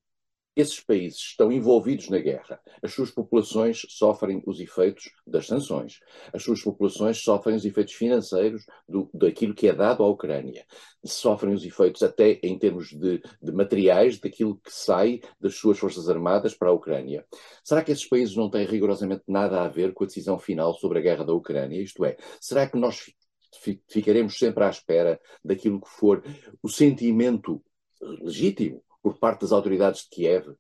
esses 0.56 0.80
países 0.80 1.18
estão 1.18 1.50
envolvidos 1.50 2.08
na 2.08 2.18
guerra. 2.18 2.60
As 2.82 2.92
suas 2.92 3.10
populações 3.10 3.84
sofrem 3.88 4.42
os 4.46 4.60
efeitos 4.60 5.10
das 5.26 5.46
sanções. 5.46 6.00
As 6.32 6.42
suas 6.42 6.62
populações 6.62 7.18
sofrem 7.18 7.56
os 7.56 7.64
efeitos 7.64 7.94
financeiros 7.94 8.64
do, 8.88 9.10
daquilo 9.12 9.54
que 9.54 9.68
é 9.68 9.72
dado 9.72 10.02
à 10.02 10.08
Ucrânia. 10.08 10.64
Sofrem 11.04 11.54
os 11.54 11.64
efeitos 11.64 12.02
até 12.02 12.38
em 12.42 12.56
termos 12.58 12.90
de, 12.90 13.20
de 13.42 13.52
materiais 13.52 14.18
daquilo 14.18 14.56
que 14.56 14.72
sai 14.72 15.20
das 15.40 15.56
suas 15.56 15.78
forças 15.78 16.08
armadas 16.08 16.54
para 16.54 16.68
a 16.68 16.72
Ucrânia. 16.72 17.26
Será 17.64 17.82
que 17.82 17.90
esses 17.90 18.06
países 18.06 18.36
não 18.36 18.48
têm 18.48 18.64
rigorosamente 18.64 19.24
nada 19.26 19.62
a 19.62 19.68
ver 19.68 19.92
com 19.92 20.04
a 20.04 20.06
decisão 20.06 20.38
final 20.38 20.74
sobre 20.74 20.98
a 20.98 21.02
guerra 21.02 21.24
da 21.24 21.32
Ucrânia? 21.32 21.82
Isto 21.82 22.04
é, 22.04 22.16
será 22.40 22.68
que 22.68 22.76
nós 22.76 23.12
ficaremos 23.88 24.38
sempre 24.38 24.64
à 24.64 24.70
espera 24.70 25.20
daquilo 25.44 25.80
que 25.80 25.88
for 25.88 26.22
o 26.62 26.68
sentimento 26.68 27.62
legítimo 28.20 28.83
por 29.04 29.18
parte 29.18 29.42
das 29.42 29.52
autoridades 29.52 30.04
de 30.04 30.08
Kiev. 30.08 30.54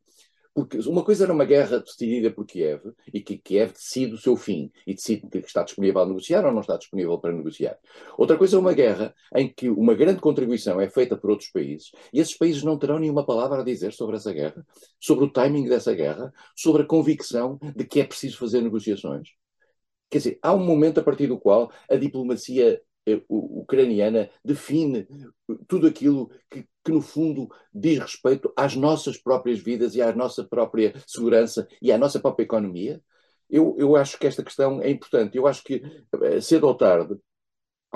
Porque 0.54 0.78
uma 0.86 1.02
coisa 1.02 1.24
era 1.24 1.32
uma 1.32 1.46
guerra 1.46 1.80
decidida 1.80 2.30
por 2.30 2.46
Kiev 2.46 2.92
e 3.12 3.20
que 3.20 3.38
Kiev 3.38 3.72
decide 3.72 4.14
o 4.14 4.18
seu 4.18 4.36
fim 4.36 4.70
e 4.86 4.94
decide 4.94 5.26
que 5.28 5.38
está 5.38 5.64
disponível 5.64 6.02
a 6.02 6.06
negociar 6.06 6.44
ou 6.44 6.52
não 6.52 6.60
está 6.60 6.76
disponível 6.76 7.18
para 7.18 7.32
negociar. 7.32 7.76
Outra 8.16 8.36
coisa 8.36 8.56
é 8.56 8.60
uma 8.60 8.74
guerra 8.74 9.12
em 9.34 9.52
que 9.52 9.68
uma 9.68 9.94
grande 9.94 10.20
contribuição 10.20 10.78
é 10.80 10.88
feita 10.88 11.16
por 11.16 11.30
outros 11.30 11.48
países 11.50 11.90
e 12.12 12.20
esses 12.20 12.36
países 12.36 12.62
não 12.62 12.78
terão 12.78 13.00
nenhuma 13.00 13.26
palavra 13.26 13.62
a 13.62 13.64
dizer 13.64 13.92
sobre 13.94 14.16
essa 14.16 14.32
guerra, 14.32 14.64
sobre 15.00 15.24
o 15.24 15.30
timing 15.30 15.68
dessa 15.68 15.92
guerra, 15.94 16.32
sobre 16.54 16.82
a 16.82 16.86
convicção 16.86 17.58
de 17.74 17.84
que 17.84 18.00
é 18.00 18.04
preciso 18.04 18.36
fazer 18.36 18.60
negociações. 18.60 19.30
Quer 20.08 20.18
dizer, 20.18 20.38
há 20.42 20.54
um 20.54 20.64
momento 20.64 21.00
a 21.00 21.02
partir 21.02 21.26
do 21.26 21.38
qual 21.38 21.72
a 21.90 21.96
diplomacia 21.96 22.80
ucraniana 23.28 24.30
define 24.44 25.06
tudo 25.66 25.86
aquilo 25.86 26.30
que, 26.50 26.66
que, 26.84 26.92
no 26.92 27.02
fundo, 27.02 27.48
diz 27.72 27.98
respeito 27.98 28.52
às 28.56 28.74
nossas 28.74 29.18
próprias 29.18 29.60
vidas 29.60 29.94
e 29.94 30.02
à 30.02 30.14
nossa 30.14 30.44
própria 30.44 30.94
segurança 31.06 31.66
e 31.80 31.92
à 31.92 31.98
nossa 31.98 32.18
própria 32.20 32.44
economia. 32.44 33.02
Eu, 33.48 33.76
eu 33.78 33.94
acho 33.96 34.18
que 34.18 34.26
esta 34.26 34.42
questão 34.42 34.80
é 34.80 34.90
importante. 34.90 35.36
Eu 35.36 35.46
acho 35.46 35.62
que, 35.62 35.82
eh, 36.22 36.40
cedo 36.40 36.66
ou 36.66 36.74
tarde, 36.74 37.16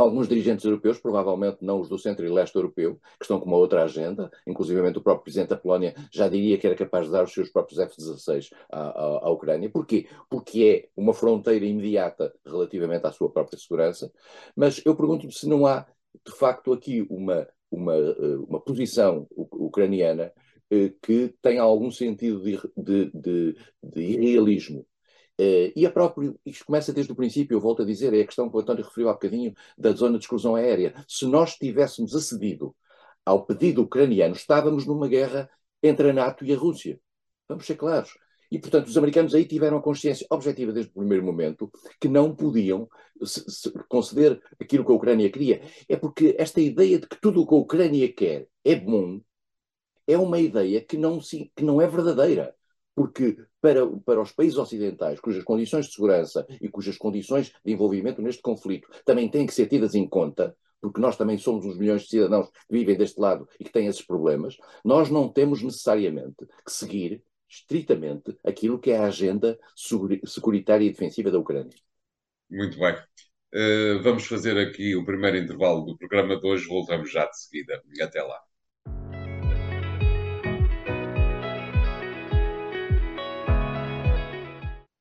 alguns 0.02 0.28
dirigentes 0.28 0.64
europeus, 0.64 0.98
provavelmente 0.98 1.58
não 1.60 1.80
os 1.80 1.88
do 1.88 1.98
centro 1.98 2.24
e 2.24 2.28
leste 2.28 2.54
europeu, 2.56 3.00
que 3.18 3.24
estão 3.24 3.40
com 3.40 3.46
uma 3.46 3.56
outra 3.56 3.82
agenda, 3.82 4.30
inclusive 4.46 4.80
o 4.80 5.00
próprio 5.00 5.24
presidente 5.24 5.50
da 5.50 5.56
Polónia 5.56 5.94
já 6.12 6.28
diria 6.28 6.56
que 6.56 6.66
era 6.66 6.76
capaz 6.76 7.06
de 7.06 7.12
dar 7.12 7.24
os 7.24 7.32
seus 7.32 7.50
próprios 7.50 7.78
F-16 7.78 8.50
à, 8.70 8.80
à, 8.80 9.04
à, 9.26 9.30
Ucrânia. 9.30 9.68
Porquê? 9.70 10.08
Porque 10.30 10.64
é 10.64 10.88
uma 10.96 11.12
fronteira 11.12 11.64
imediata 11.64 12.32
relativamente 12.46 13.06
à 13.06 13.12
sua 13.12 13.30
própria 13.30 13.58
segurança. 13.58 14.12
Mas 14.54 14.80
eu 14.84 14.94
pergunto-me 14.96 15.32
se 15.32 15.48
não 15.48 15.66
há, 15.66 15.86
de 16.24 16.32
facto, 16.32 16.72
aqui 16.72 17.06
uma, 17.10 17.46
uma, 17.70 17.94
eh, 17.94 18.36
uma 18.48 18.60
posição 18.60 19.26
ucraniana 19.36 20.32
eh, 20.70 20.92
que 21.02 21.34
tem 21.42 21.58
algum 21.58 21.90
sentido 21.90 22.42
de, 22.42 22.58
de, 22.76 23.10
de, 23.12 23.56
de 23.82 24.16
Uh, 25.40 25.70
e 25.76 25.86
a 25.86 25.90
próprio, 25.90 26.38
isto 26.44 26.64
começa 26.64 26.92
desde 26.92 27.12
o 27.12 27.16
princípio, 27.16 27.54
eu 27.54 27.60
volto 27.60 27.82
a 27.82 27.84
dizer, 27.84 28.12
é 28.12 28.22
a 28.22 28.26
questão 28.26 28.50
que 28.50 28.56
o 28.56 28.60
António 28.60 28.84
referiu 28.84 29.08
há 29.08 29.12
bocadinho 29.12 29.54
da 29.76 29.92
zona 29.92 30.18
de 30.18 30.24
exclusão 30.24 30.56
aérea. 30.56 30.94
Se 31.06 31.26
nós 31.26 31.54
tivéssemos 31.54 32.14
acedido 32.14 32.74
ao 33.24 33.44
pedido 33.46 33.82
ucraniano, 33.82 34.34
estávamos 34.34 34.84
numa 34.86 35.06
guerra 35.06 35.48
entre 35.82 36.10
a 36.10 36.12
NATO 36.12 36.44
e 36.44 36.52
a 36.52 36.56
Rússia. 36.56 37.00
Vamos 37.48 37.66
ser 37.66 37.76
claros. 37.76 38.18
E, 38.50 38.58
portanto, 38.58 38.86
os 38.86 38.96
americanos 38.96 39.34
aí 39.34 39.44
tiveram 39.44 39.76
a 39.76 39.82
consciência 39.82 40.26
objetiva 40.30 40.72
desde 40.72 40.90
o 40.90 40.94
primeiro 40.94 41.24
momento 41.24 41.70
que 42.00 42.08
não 42.08 42.34
podiam 42.34 42.88
se, 43.22 43.44
se 43.48 43.70
conceder 43.88 44.40
aquilo 44.60 44.84
que 44.84 44.90
a 44.90 44.94
Ucrânia 44.94 45.30
queria. 45.30 45.62
É 45.88 45.96
porque 45.96 46.34
esta 46.38 46.60
ideia 46.60 46.98
de 46.98 47.06
que 47.06 47.20
tudo 47.20 47.42
o 47.42 47.46
que 47.46 47.54
a 47.54 47.58
Ucrânia 47.58 48.12
quer 48.12 48.48
é 48.64 48.74
bom 48.74 49.20
é 50.06 50.16
uma 50.16 50.38
ideia 50.38 50.80
que 50.80 50.96
não, 50.96 51.18
que 51.20 51.62
não 51.62 51.80
é 51.80 51.86
verdadeira. 51.86 52.54
Porque 52.98 53.36
para, 53.60 53.86
para 54.04 54.20
os 54.20 54.32
países 54.32 54.58
ocidentais, 54.58 55.20
cujas 55.20 55.44
condições 55.44 55.86
de 55.86 55.92
segurança 55.92 56.44
e 56.60 56.68
cujas 56.68 56.98
condições 56.98 57.52
de 57.64 57.72
envolvimento 57.72 58.20
neste 58.20 58.42
conflito 58.42 58.88
também 59.04 59.28
têm 59.28 59.46
que 59.46 59.54
ser 59.54 59.68
tidas 59.68 59.94
em 59.94 60.04
conta, 60.04 60.56
porque 60.80 61.00
nós 61.00 61.16
também 61.16 61.38
somos 61.38 61.64
uns 61.64 61.78
milhões 61.78 62.02
de 62.02 62.08
cidadãos 62.08 62.48
que 62.48 62.76
vivem 62.76 62.96
deste 62.96 63.20
lado 63.20 63.48
e 63.60 63.62
que 63.62 63.70
têm 63.70 63.86
esses 63.86 64.02
problemas, 64.02 64.56
nós 64.84 65.10
não 65.10 65.28
temos 65.28 65.62
necessariamente 65.62 66.44
que 66.66 66.72
seguir 66.72 67.22
estritamente 67.48 68.36
aquilo 68.44 68.80
que 68.80 68.90
é 68.90 68.98
a 68.98 69.06
agenda 69.06 69.56
securitária 70.26 70.84
e 70.84 70.90
defensiva 70.90 71.30
da 71.30 71.38
Ucrânia. 71.38 71.76
Muito 72.50 72.76
bem. 72.80 72.96
Uh, 73.54 74.02
vamos 74.02 74.26
fazer 74.26 74.58
aqui 74.58 74.96
o 74.96 75.04
primeiro 75.04 75.36
intervalo 75.36 75.82
do 75.82 75.96
programa 75.96 76.36
de 76.36 76.44
hoje. 76.44 76.66
Voltamos 76.66 77.12
já 77.12 77.26
de 77.26 77.38
seguida. 77.38 77.80
Até 78.02 78.20
lá. 78.24 78.47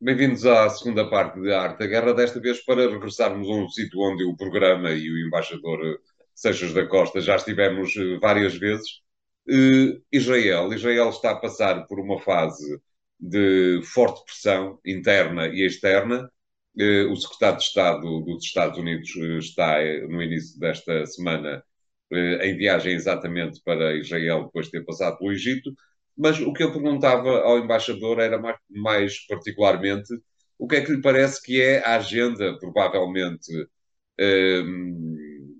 Bem-vindos 0.07 0.45
à 0.45 0.69
segunda 0.69 1.09
parte 1.09 1.37
de 1.41 1.51
Arte 1.51 1.79
da 1.79 1.85
Guerra, 1.85 2.13
desta 2.13 2.39
vez 2.39 2.63
para 2.63 2.89
regressarmos 2.89 3.45
a 3.49 3.51
um 3.51 3.67
sítio 3.67 3.99
onde 3.99 4.23
o 4.23 4.37
programa 4.37 4.89
e 4.91 5.11
o 5.11 5.27
embaixador 5.27 5.99
Seixas 6.33 6.71
da 6.73 6.87
Costa 6.87 7.19
já 7.19 7.35
estivemos 7.35 7.93
eh, 7.97 8.17
várias 8.17 8.55
vezes, 8.55 9.01
Uh, 9.49 10.01
Israel. 10.11 10.73
Israel 10.73 11.09
está 11.09 11.31
a 11.31 11.35
passar 11.35 11.85
por 11.87 11.99
uma 11.99 12.19
fase 12.19 12.81
de 13.19 13.81
forte 13.83 14.23
pressão 14.25 14.79
interna 14.85 15.47
e 15.47 15.65
externa. 15.65 16.31
O 17.11 17.15
secretário 17.15 17.57
de 17.57 17.63
Estado 17.63 18.21
dos 18.21 18.45
Estados 18.45 18.77
Unidos 18.79 19.09
está 19.39 19.77
no 20.07 20.21
início 20.21 20.59
desta 20.59 21.05
semana 21.05 21.63
em 22.11 22.57
viagem 22.57 22.93
exatamente 22.93 23.61
para 23.63 23.95
Israel 23.95 24.45
depois 24.45 24.67
de 24.67 24.73
ter 24.73 24.85
passado 24.85 25.17
pelo 25.17 25.31
Egito. 25.33 25.71
Mas 26.17 26.39
o 26.39 26.53
que 26.53 26.63
eu 26.63 26.71
perguntava 26.71 27.41
ao 27.41 27.59
embaixador 27.59 28.19
era 28.19 28.41
mais, 28.69 29.25
particularmente 29.27 30.13
o 30.57 30.67
que 30.67 30.77
é 30.77 30.81
que 30.83 30.91
lhe 30.91 31.01
parece 31.01 31.41
que 31.41 31.61
é 31.61 31.83
a 31.85 31.97
agenda, 31.97 32.57
provavelmente 32.59 33.51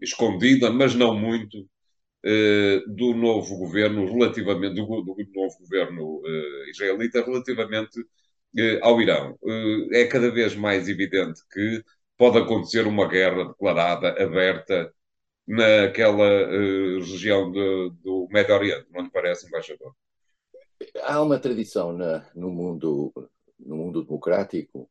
escondida, 0.02 0.72
mas 0.72 0.96
não 0.96 1.16
muito, 1.16 1.68
eh, 2.26 2.82
do 2.88 3.14
novo 3.14 3.58
governo 3.58 4.06
relativamente 4.06 4.76
do, 4.76 4.86
do 4.86 5.16
novo 5.34 5.58
governo 5.60 6.18
uh, 6.18 6.70
israelita 6.70 7.24
relativamente 7.24 8.00
uh, 8.02 8.80
ao 8.82 9.02
Irão. 9.02 9.38
é 9.94 10.06
cada 10.08 10.32
vez 10.32 10.56
mais 10.56 10.90
evidente 10.90 11.42
que 11.52 11.84
pode 12.18 12.38
acontecer 12.40 12.88
uma 12.88 13.08
guerra 13.08 13.46
declarada, 13.48 14.10
aberta, 14.22 14.92
naquela 15.48 16.48
região 17.00 17.52
de, 17.52 17.92
do 18.04 18.28
Médio 18.32 18.56
Oriente, 18.56 18.88
não 18.92 19.04
lhe 19.04 19.12
parece, 19.12 19.48
embaixador? 19.48 19.94
Há 21.04 21.22
uma 21.22 21.40
tradição 21.40 21.94
na, 21.94 22.30
no, 22.36 22.50
mundo, 22.50 23.14
no 23.60 23.78
mundo 23.78 24.04
democrático, 24.04 24.90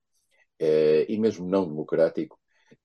e 0.59 1.19
mesmo 1.19 1.47
não 1.47 1.66
democrático, 1.66 2.38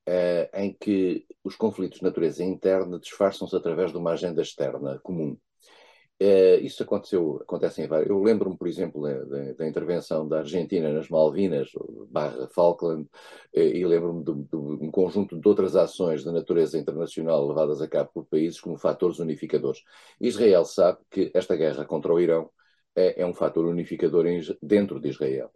uh, 0.08 0.58
em 0.58 0.74
que 0.74 1.26
os 1.44 1.56
conflitos 1.56 2.00
de 2.00 2.06
natureza 2.06 2.44
interna 2.44 3.00
disfarçam-se 3.00 3.56
através 3.56 3.92
de 3.92 3.98
uma 3.98 4.12
agenda 4.12 4.42
externa 4.42 5.00
comum. 5.04 5.38
Uh, 6.22 6.62
isso 6.62 6.84
aconteceu, 6.84 7.40
acontece 7.42 7.82
em 7.82 7.88
vários. 7.88 8.08
Eu 8.08 8.22
lembro-me, 8.22 8.56
por 8.56 8.68
exemplo, 8.68 9.02
da, 9.02 9.54
da, 9.54 9.68
intervenção 9.68 10.28
da 10.28 10.40
Argentina 10.40 10.94
nas 10.94 11.10
Malvinas, 11.10 11.70
barra 12.12 12.48
Falkland, 12.50 13.04
uh, 13.56 13.60
e 13.60 13.84
lembro-me 13.84 14.24
de, 14.24 14.34
de, 14.34 14.56
um 14.56 14.92
conjunto 14.92 15.40
de 15.40 15.48
outras 15.48 15.76
ações 15.76 16.24
de 16.24 16.32
natureza 16.32 16.78
internacional 16.78 17.48
levadas 17.48 17.82
a 17.82 17.88
cabo 17.88 18.12
por 18.14 18.26
países 18.26 18.62
como 18.62 18.78
fatores 18.78 19.18
unificadores. 19.18 19.82
Israel 20.20 20.64
sabe 20.64 21.00
que 21.10 21.32
esta 21.34 21.56
guerra 21.56 21.86
contra 21.86 22.14
o 22.14 22.20
Irão 22.20 22.52
é, 22.96 23.22
é 23.22 23.26
um 23.26 23.34
fator 23.34 23.66
unificador 23.66 24.26
em, 24.26 24.42
dentro 24.62 25.00
de 25.00 25.10
Israel. 25.10 25.52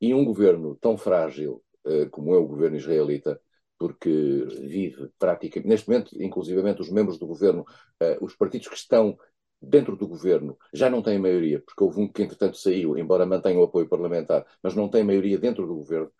E 0.00 0.14
um 0.14 0.24
governo 0.24 0.76
tão 0.76 0.96
frágil 0.96 1.62
uh, 1.86 2.08
como 2.10 2.34
é 2.34 2.38
o 2.38 2.46
governo 2.46 2.76
israelita 2.76 3.40
porque 3.78 4.46
vive 4.60 5.10
praticamente, 5.18 5.68
neste 5.68 5.88
momento, 5.88 6.22
inclusivamente 6.22 6.80
os 6.80 6.90
membros 6.90 7.18
do 7.18 7.26
governo, 7.26 7.62
uh, 8.02 8.24
os 8.24 8.34
partidos 8.34 8.68
que 8.68 8.76
estão 8.76 9.18
dentro 9.60 9.96
do 9.96 10.06
governo 10.06 10.56
já 10.72 10.88
não 10.90 11.02
têm 11.02 11.18
maioria, 11.18 11.60
porque 11.60 11.82
houve 11.82 12.00
um 12.00 12.08
que 12.08 12.22
entretanto 12.22 12.56
saiu, 12.56 12.96
embora 12.96 13.26
mantenha 13.26 13.58
o 13.58 13.64
apoio 13.64 13.88
parlamentar, 13.88 14.46
mas 14.62 14.74
não 14.74 14.88
tem 14.88 15.02
maioria 15.02 15.38
dentro 15.38 15.66
do 15.66 15.74
governo. 15.74 16.10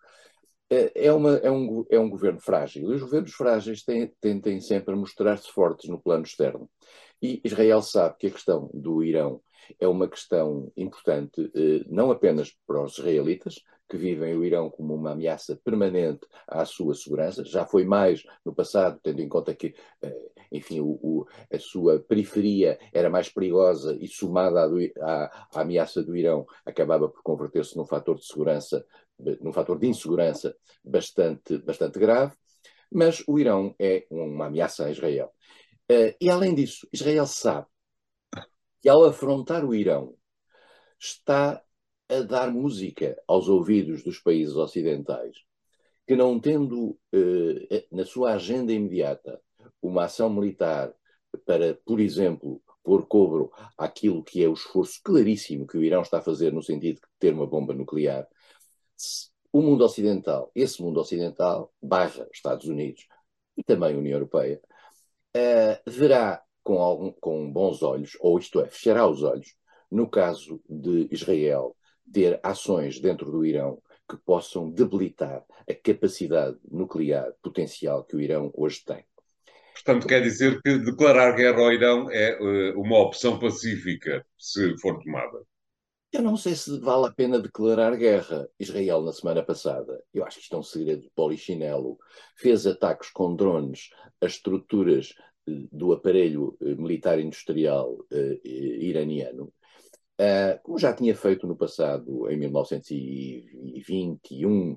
Uh, 0.73 0.91
é, 0.95 1.13
uma, 1.13 1.37
é, 1.37 1.51
um, 1.51 1.85
é 1.91 1.99
um 1.99 2.09
governo 2.09 2.41
frágil. 2.41 2.91
E 2.91 2.95
os 2.95 3.03
governos 3.03 3.33
frágeis 3.33 3.85
têm, 3.85 4.13
tendem 4.21 4.61
sempre 4.61 4.95
mostrar-se 4.95 5.51
fortes 5.51 5.89
no 5.89 6.01
plano 6.01 6.25
externo. 6.25 6.69
E 7.23 7.41
Israel 7.45 7.83
sabe 7.83 8.17
que 8.19 8.27
a 8.27 8.31
questão 8.31 8.71
do 8.75 9.03
Irão 9.03 9.41
é 9.79 9.87
uma 9.87 10.09
questão 10.09 10.73
importante, 10.77 11.41
uh, 11.41 11.85
não 11.89 12.11
apenas 12.11 12.53
para 12.67 12.83
os 12.83 12.99
israelitas, 12.99 13.63
que 13.89 13.97
vivem 13.97 14.35
o 14.37 14.45
Irão 14.45 14.71
como 14.71 14.95
uma 14.95 15.13
ameaça 15.13 15.61
permanente 15.63 16.27
à 16.49 16.65
sua 16.65 16.95
segurança. 16.95 17.45
Já 17.45 17.67
foi 17.67 17.85
mais 17.85 18.23
no 18.45 18.55
passado, 18.55 18.99
tendo 19.03 19.21
em 19.21 19.29
conta 19.29 19.55
que, 19.55 19.75
eh, 20.03 20.31
enfim, 20.51 20.81
o, 20.81 20.99
o, 21.03 21.27
a 21.53 21.59
sua 21.59 22.01
periferia 22.01 22.79
era 22.93 23.11
mais 23.11 23.29
perigosa 23.29 23.97
e 24.01 24.09
somada 24.09 24.65
à, 24.65 24.67
à, 25.01 25.49
à 25.55 25.61
ameaça 25.61 26.03
do 26.03 26.17
Irão 26.17 26.47
acabava 26.65 27.09
por 27.09 27.23
converter-se 27.23 27.77
num 27.77 27.85
fator 27.85 28.17
de 28.17 28.27
segurança, 28.27 28.85
num 29.41 29.53
fator 29.53 29.79
de 29.79 29.87
insegurança 29.87 30.57
bastante, 30.83 31.59
bastante 31.59 31.99
grave. 31.99 32.35
Mas 32.91 33.23
o 33.27 33.39
Irão 33.39 33.75
é 33.79 34.07
uma 34.11 34.47
ameaça 34.47 34.87
a 34.87 34.91
Israel. 34.91 35.31
Eh, 35.91 36.17
e 36.21 36.31
além 36.31 36.55
disso, 36.55 36.89
Israel 36.93 37.27
sabe 37.27 37.67
que 38.85 38.89
ao 38.91 39.03
afrontar 39.07 39.65
o 39.65 39.75
Irão 39.75 40.15
está 41.01 41.65
a 42.07 42.21
dar 42.21 42.53
música 42.53 43.17
aos 43.27 43.49
ouvidos 43.49 44.05
dos 44.05 44.19
países 44.19 44.55
ocidentais, 44.57 45.39
que 46.07 46.15
não 46.15 46.39
tendo 46.39 46.99
eh, 47.11 47.87
na 47.91 48.05
sua 48.05 48.35
agenda 48.35 48.75
imediata 48.75 49.41
uma 49.81 50.05
ação 50.05 50.29
militar 50.29 50.95
para, 51.47 51.81
por 51.87 51.99
exemplo, 51.99 52.63
pôr 52.83 53.07
cobro 53.07 53.51
àquilo 53.79 54.23
que 54.23 54.45
é 54.45 54.49
o 54.49 54.53
esforço 54.53 55.01
claríssimo 55.03 55.67
que 55.67 55.79
o 55.79 55.83
Irão 55.83 56.03
está 56.03 56.19
a 56.19 56.23
fazer 56.23 56.53
no 56.53 56.63
sentido 56.63 56.97
de 56.97 57.09
ter 57.19 57.33
uma 57.33 57.47
bomba 57.47 57.73
nuclear, 57.73 58.29
o 59.51 59.63
mundo 59.63 59.83
ocidental, 59.83 60.53
esse 60.55 60.83
mundo 60.83 61.01
ocidental, 61.01 61.73
barra 61.83 62.29
Estados 62.31 62.67
Unidos 62.67 63.07
e 63.57 63.65
também 63.65 63.97
União 63.97 64.13
Europeia, 64.17 64.61
uh, 65.35 65.91
verá 65.91 66.44
com, 66.65 66.79
algum, 66.79 67.13
com 67.13 67.53
bons 67.53 67.83
olhos, 67.83 68.17
ou 68.19 68.39
isto 68.39 68.61
é, 68.61 68.67
fechará 68.69 69.07
os 69.07 69.23
olhos, 69.23 69.55
no 69.91 70.09
caso 70.09 70.61
de 70.69 71.07
Israel 71.13 71.77
ter 72.13 72.41
ações 72.43 72.99
dentro 72.99 73.31
do 73.31 73.45
Irão 73.45 73.81
que 74.09 74.17
possam 74.17 74.71
debilitar 74.71 75.45
a 75.69 75.75
capacidade 75.75 76.59
nuclear 76.71 77.33
potencial 77.43 78.05
que 78.05 78.17
o 78.17 78.21
Irão 78.21 78.53
hoje 78.55 78.83
tem. 78.85 79.05
Portanto, 79.75 80.07
quer 80.07 80.23
dizer 80.23 80.61
que 80.63 80.79
declarar 80.79 81.33
guerra 81.33 81.61
ao 81.61 81.73
Irão 81.73 82.11
é 82.11 82.39
uh, 82.39 82.81
uma 82.81 82.99
opção 82.99 83.39
pacífica, 83.39 84.25
se 84.39 84.77
for 84.79 85.03
tomada. 85.03 85.43
Eu 86.13 86.23
não 86.23 86.37
sei 86.37 86.55
se 86.55 86.79
vale 86.79 87.09
a 87.09 87.13
pena 87.13 87.41
declarar 87.41 87.97
guerra. 87.97 88.49
Israel, 88.59 89.03
na 89.03 89.13
semana 89.13 89.43
passada, 89.43 90.01
eu 90.13 90.25
acho 90.25 90.37
que 90.37 90.45
isto 90.45 90.55
é 90.55 90.59
um 90.59 90.63
segredo 90.63 91.03
de 91.03 91.11
polichinelo, 91.11 91.99
fez 92.37 92.69
ataques 92.69 93.11
com 93.11 93.35
drones 93.35 93.91
a 94.21 94.27
estruturas 94.27 95.13
do 95.47 95.93
aparelho 95.93 96.57
uh, 96.61 96.81
militar 96.81 97.19
industrial 97.19 97.99
iraniano 98.45 99.53
Uh, 100.15 100.55
como 100.63 100.79
já 100.79 100.93
tinha 100.93 101.17
feito 101.17 101.45
no 101.45 101.57
passado, 101.57 102.31
em 102.31 102.37
1921, 102.37 104.73
uh, 104.73 104.77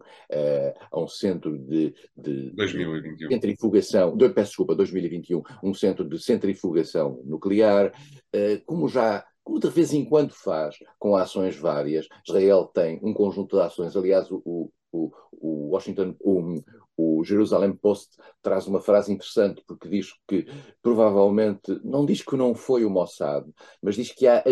a 0.92 1.00
um 1.00 1.08
centro 1.08 1.56
de, 1.60 1.94
de, 2.16 2.50
2021. 2.56 3.16
de 3.16 3.28
centrifugação, 3.36 4.18
de, 4.18 4.30
peço 4.30 4.50
desculpa, 4.50 4.74
2021, 4.74 5.44
um 5.64 5.76
centro 5.76 6.10
de 6.10 6.20
centrifugação 6.20 7.22
nuclear, 7.24 7.94
uh, 8.36 8.60
como 8.66 8.90
já 8.90 9.24
como 9.44 9.60
de 9.60 9.70
vez 9.70 9.94
em 9.94 10.04
quando 10.04 10.34
faz, 10.34 10.76
com 11.00 11.16
ações 11.16 11.56
várias. 11.56 12.08
Israel 12.28 12.66
tem 12.66 13.00
um 13.02 13.14
conjunto 13.14 13.56
de 13.56 13.62
ações, 13.62 13.96
aliás, 13.96 14.30
o, 14.30 14.70
o, 14.92 15.12
o 15.32 15.70
Washington, 15.72 16.16
o, 16.20 16.62
o 16.96 17.24
Jerusalem 17.24 17.74
Post 17.74 18.18
traz 18.42 18.68
uma 18.68 18.82
frase 18.82 19.12
interessante, 19.12 19.64
porque 19.68 19.88
diz 19.88 20.14
que 20.28 20.46
provavelmente, 20.82 21.80
não 21.84 22.06
diz 22.06 22.22
que 22.22 22.36
não 22.36 22.56
foi 22.56 22.86
o 22.86 22.90
Mossad, 22.90 23.46
mas 23.82 23.96
diz 23.96 24.12
que 24.12 24.28
há 24.28 24.44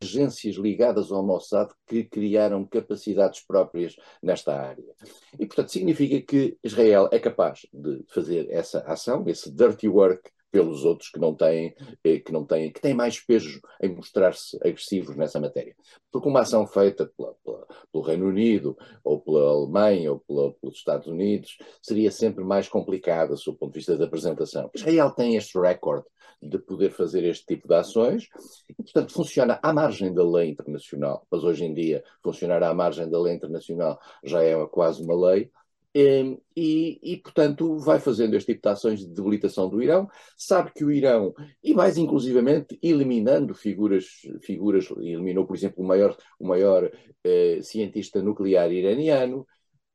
agências 0.00 0.56
ligadas 0.56 1.10
ao 1.10 1.24
Mossad 1.24 1.70
que 1.86 2.04
criaram 2.04 2.64
capacidades 2.64 3.40
próprias 3.44 3.96
nesta 4.22 4.54
área. 4.54 4.94
E, 5.38 5.46
portanto, 5.46 5.72
significa 5.72 6.20
que 6.24 6.56
Israel 6.62 7.08
é 7.10 7.18
capaz 7.18 7.66
de 7.72 8.04
fazer 8.08 8.48
essa 8.50 8.80
ação, 8.80 9.24
esse 9.26 9.50
dirty 9.50 9.88
work 9.88 10.30
pelos 10.50 10.84
outros 10.84 11.10
que 11.10 11.18
não 11.18 11.34
têm, 11.34 11.74
eh, 12.04 12.18
que 12.18 12.32
não 12.32 12.44
têm, 12.44 12.72
que 12.72 12.80
têm 12.80 12.94
mais 12.94 13.20
peso 13.20 13.60
em 13.82 13.94
mostrar-se 13.94 14.56
agressivos 14.56 15.16
nessa 15.16 15.40
matéria. 15.40 15.74
Porque 16.10 16.28
uma 16.28 16.40
ação 16.40 16.66
feita 16.66 17.10
pela, 17.16 17.34
pela, 17.44 17.66
pelo 17.92 18.04
Reino 18.04 18.26
Unido, 18.26 18.76
ou 19.04 19.20
pela 19.20 19.50
Alemanha, 19.50 20.12
ou 20.12 20.20
pela, 20.20 20.52
pelos 20.54 20.76
Estados 20.76 21.06
Unidos, 21.06 21.58
seria 21.82 22.10
sempre 22.10 22.44
mais 22.44 22.68
complicada 22.68 23.34
do 23.34 23.54
ponto 23.54 23.72
de 23.72 23.78
vista 23.78 23.96
da 23.96 24.04
apresentação. 24.04 24.70
Israel 24.74 25.10
tem 25.10 25.36
este 25.36 25.58
recorde 25.58 26.06
de 26.40 26.58
poder 26.58 26.90
fazer 26.90 27.24
este 27.24 27.44
tipo 27.46 27.66
de 27.66 27.74
ações 27.74 28.28
e, 28.68 28.74
portanto, 28.74 29.12
funciona 29.12 29.58
à 29.62 29.72
margem 29.72 30.12
da 30.14 30.24
lei 30.24 30.50
internacional, 30.50 31.26
mas 31.30 31.42
hoje 31.42 31.64
em 31.64 31.74
dia 31.74 32.02
funcionar 32.22 32.62
à 32.62 32.72
margem 32.72 33.08
da 33.08 33.20
lei 33.20 33.34
internacional 33.34 33.98
já 34.22 34.42
é 34.42 34.54
quase 34.66 35.02
uma 35.02 35.14
lei, 35.14 35.50
e, 35.94 37.00
e, 37.02 37.16
portanto, 37.16 37.78
vai 37.78 37.98
fazendo 37.98 38.34
este 38.36 38.52
tipo 38.52 38.62
de 38.62 38.68
ações 38.68 39.00
de 39.00 39.08
debilitação 39.08 39.68
do 39.68 39.82
Irão. 39.82 40.08
Sabe 40.36 40.72
que 40.74 40.84
o 40.84 40.90
Irão, 40.90 41.34
e 41.62 41.74
mais 41.74 41.96
inclusivamente 41.96 42.78
eliminando 42.82 43.54
figuras, 43.54 44.04
figuras 44.42 44.88
eliminou, 44.90 45.46
por 45.46 45.56
exemplo, 45.56 45.82
o 45.82 45.86
maior, 45.86 46.16
o 46.38 46.46
maior 46.46 46.90
eh, 47.24 47.60
cientista 47.62 48.22
nuclear 48.22 48.70
iraniano, 48.70 49.46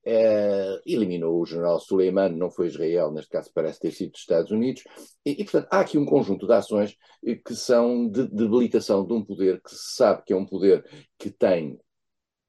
eh, 0.06 0.82
eliminou 0.86 1.42
o 1.42 1.46
general 1.46 1.80
Soleimani, 1.80 2.38
não 2.38 2.52
foi 2.52 2.68
Israel, 2.68 3.12
neste 3.12 3.30
caso 3.30 3.52
parece 3.54 3.80
ter 3.80 3.92
sido 3.92 4.12
dos 4.12 4.22
Estados 4.22 4.52
Unidos, 4.52 4.84
e, 5.26 5.32
e, 5.32 5.44
portanto 5.44 5.68
há 5.72 5.80
aqui 5.80 5.98
um 5.98 6.06
conjunto 6.06 6.46
de 6.46 6.54
ações 6.54 6.98
que 7.46 7.56
são 7.56 8.10
de 8.10 8.28
debilitação 8.28 9.06
de 9.06 9.14
um 9.14 9.24
poder 9.24 9.62
que 9.62 9.72
se 9.72 9.96
sabe 9.96 10.24
que 10.26 10.34
é 10.34 10.36
um 10.36 10.46
poder 10.46 10.84
que 11.18 11.32
tem 11.32 11.80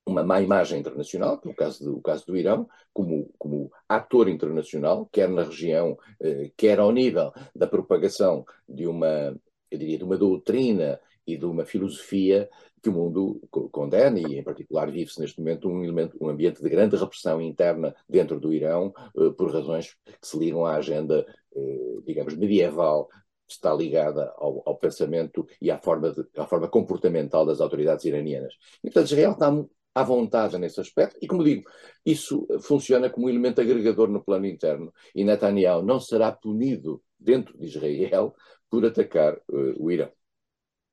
uma 0.06 0.22
má 0.22 0.40
imagem 0.40 0.80
internacional, 0.80 1.38
que 1.38 1.48
é 1.48 1.50
o 1.50 1.54
caso 1.54 1.84
do, 1.84 2.00
caso 2.00 2.26
do 2.26 2.36
Irão, 2.36 2.68
como, 2.92 3.32
como 3.38 3.70
ator 3.88 4.28
internacional, 4.28 5.08
quer 5.10 5.28
na 5.28 5.44
região, 5.44 5.96
eh, 6.20 6.50
quer 6.56 6.78
ao 6.78 6.92
nível 6.92 7.32
da 7.54 7.66
propagação 7.66 8.44
de 8.68 8.86
uma, 8.86 9.34
eu 9.70 9.78
diria, 9.78 9.98
de 9.98 10.04
uma 10.04 10.16
doutrina 10.16 11.00
e 11.26 11.36
de 11.36 11.46
uma 11.46 11.64
filosofia 11.64 12.48
que 12.82 12.90
o 12.90 12.92
mundo 12.92 13.40
condena 13.72 14.18
e, 14.18 14.38
em 14.38 14.44
particular, 14.44 14.90
vive-se 14.90 15.18
neste 15.18 15.38
momento 15.38 15.68
um, 15.70 15.82
elemento, 15.82 16.18
um 16.20 16.28
ambiente 16.28 16.62
de 16.62 16.68
grande 16.68 16.96
repressão 16.96 17.40
interna 17.40 17.94
dentro 18.06 18.38
do 18.38 18.52
Irão, 18.52 18.92
eh, 19.16 19.30
por 19.30 19.50
razões 19.50 19.96
que 20.04 20.28
se 20.28 20.38
ligam 20.38 20.66
à 20.66 20.76
agenda, 20.76 21.26
eh, 21.56 22.00
digamos, 22.04 22.36
medieval 22.36 23.08
está 23.48 23.72
ligada 23.72 24.32
ao, 24.36 24.62
ao, 24.66 24.76
pensamento 24.76 25.46
e 25.60 25.70
à 25.70 25.78
forma, 25.78 26.12
de, 26.12 26.26
à 26.36 26.46
forma 26.46 26.68
comportamental 26.68 27.46
das 27.46 27.60
autoridades 27.60 28.04
iranianas. 28.04 28.54
E, 28.82 28.90
portanto, 28.90 29.06
Israel 29.06 29.32
está 29.32 29.50
à 29.94 30.02
vontade 30.02 30.58
nesse 30.58 30.80
aspecto, 30.80 31.16
e 31.22 31.26
como 31.26 31.44
digo, 31.44 31.62
isso 32.04 32.46
funciona 32.60 33.08
como 33.08 33.28
elemento 33.28 33.60
agregador 33.60 34.08
no 34.08 34.24
plano 34.24 34.46
interno, 34.46 34.92
e 35.14 35.24
Netanyahu 35.24 35.82
não 35.84 36.00
será 36.00 36.32
punido 36.32 37.00
dentro 37.18 37.56
de 37.56 37.66
Israel 37.66 38.34
por 38.68 38.84
atacar 38.84 39.34
uh, 39.48 39.74
o 39.78 39.90
Irão. 39.90 40.10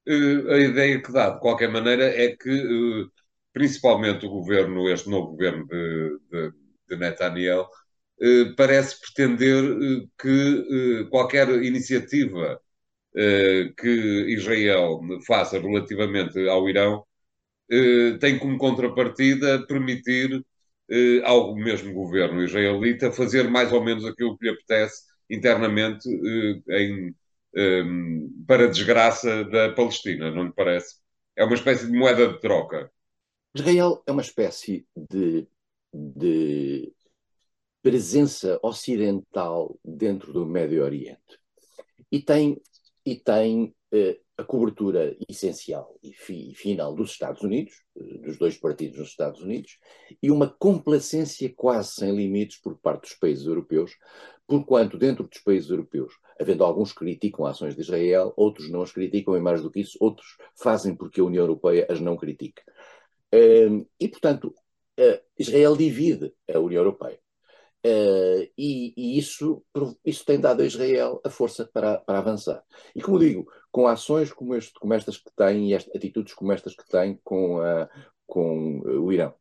Uh, 0.08 0.52
a 0.52 0.60
ideia 0.60 1.02
que 1.02 1.12
dá, 1.12 1.32
de 1.32 1.40
qualquer 1.40 1.70
maneira, 1.70 2.06
é 2.06 2.36
que, 2.36 2.50
uh, 2.50 3.12
principalmente 3.52 4.26
o 4.26 4.30
governo, 4.30 4.88
este 4.88 5.10
novo 5.10 5.32
governo 5.32 5.66
de, 5.68 6.20
de, 6.30 6.52
de 6.90 6.96
Netanyahu, 6.98 7.68
parece 8.56 9.00
pretender 9.02 9.64
que 10.16 11.08
qualquer 11.10 11.50
iniciativa 11.64 12.62
que 13.16 14.26
Israel 14.30 15.00
faça 15.26 15.60
relativamente 15.60 16.48
ao 16.48 16.70
Irão 16.70 17.04
tem 18.20 18.38
como 18.38 18.58
contrapartida 18.58 19.66
permitir 19.66 20.44
eh, 20.90 21.22
ao 21.24 21.56
mesmo 21.56 21.94
governo 21.94 22.44
israelita 22.44 23.12
fazer 23.12 23.50
mais 23.50 23.72
ou 23.72 23.84
menos 23.84 24.06
aquilo 24.06 24.38
que 24.38 24.46
lhe 24.46 24.52
apetece 24.52 25.04
internamente 25.30 26.10
eh, 26.70 26.82
em, 26.82 27.16
para 28.48 28.70
desgraça 28.70 29.44
da 29.46 29.74
Palestina, 29.74 30.32
não 30.32 30.46
lhe 30.46 30.54
parece? 30.54 30.96
É 31.36 31.44
uma 31.44 31.56
espécie 31.56 31.86
de 31.86 31.98
moeda 31.98 32.28
de 32.28 32.40
troca. 32.40 32.92
Israel 33.54 34.02
é 34.06 34.12
uma 34.12 34.22
espécie 34.22 34.86
de, 34.96 35.48
de 35.94 36.94
presença 37.82 38.60
ocidental 38.64 39.78
dentro 39.84 40.32
do 40.32 40.46
Médio 40.46 40.84
Oriente 40.84 41.40
e 42.12 42.22
tem, 42.22 42.62
e 43.06 43.16
tem 43.16 43.74
a 44.42 44.44
cobertura 44.44 45.16
essencial 45.30 45.96
e, 46.04 46.12
fi, 46.14 46.54
final 46.56 46.94
dos 46.96 47.12
Estados 47.12 47.42
Unidos, 47.44 47.74
eh, 47.96 48.18
dos 48.18 48.38
dois 48.38 48.58
partidos 48.58 48.98
nos 48.98 49.10
Estados 49.10 49.42
Unidos, 49.42 49.78
e 50.22 50.32
uma 50.32 50.50
complacência 50.50 51.52
quase 51.56 51.94
sem 51.94 52.16
limites 52.16 52.60
por 52.60 52.78
parte 52.78 53.04
dos 53.04 53.14
países 53.14 53.46
europeus, 53.46 53.96
porquanto 54.48 54.98
dentro 54.98 55.28
dos 55.28 55.40
países 55.40 55.70
europeus, 55.70 56.14
havendo 56.40 56.64
alguns 56.64 56.92
que 56.92 57.00
criticam 57.00 57.46
ações 57.46 57.76
de 57.76 57.82
Israel, 57.82 58.34
outros 58.36 58.70
não 58.70 58.82
as 58.82 58.92
criticam, 58.92 59.38
e 59.38 59.40
mais 59.40 59.62
do 59.62 59.72
que 59.72 59.82
isso, 59.82 59.98
outros 60.00 60.38
fazem 60.56 60.96
porque 60.96 61.22
a 61.22 61.24
União 61.24 61.44
Europeia 61.44 61.86
as 61.90 62.02
não 62.02 62.18
critica. 62.18 62.64
Ehm, 63.32 63.86
e, 64.00 64.08
portanto, 64.10 64.54
eh, 64.98 65.22
Israel 65.38 65.76
divide 65.78 66.34
a 66.54 66.60
União 66.60 66.82
Europeia. 66.82 67.20
Uh, 67.84 68.46
e, 68.56 68.94
e 68.96 69.18
isso, 69.18 69.64
isso 70.06 70.24
tem 70.24 70.40
dado 70.40 70.62
a 70.62 70.66
Israel 70.66 71.20
a 71.26 71.30
força 71.30 71.68
para, 71.74 71.98
para 71.98 72.20
avançar. 72.20 72.64
E 72.96 73.02
como 73.02 73.18
digo, 73.18 73.52
com 73.72 73.88
ações 73.88 74.32
como, 74.32 74.56
este, 74.56 74.74
como 74.80 74.94
estas 74.94 75.18
que 75.18 75.32
tem 75.36 75.72
e 75.72 75.76
atitudes 75.76 76.34
como 76.34 76.52
estas 76.52 76.76
que 76.76 76.88
tem 76.88 77.20
com, 77.24 77.60
a, 77.60 77.90
com 78.28 78.80
o 78.82 79.12
Irão. 79.12 79.34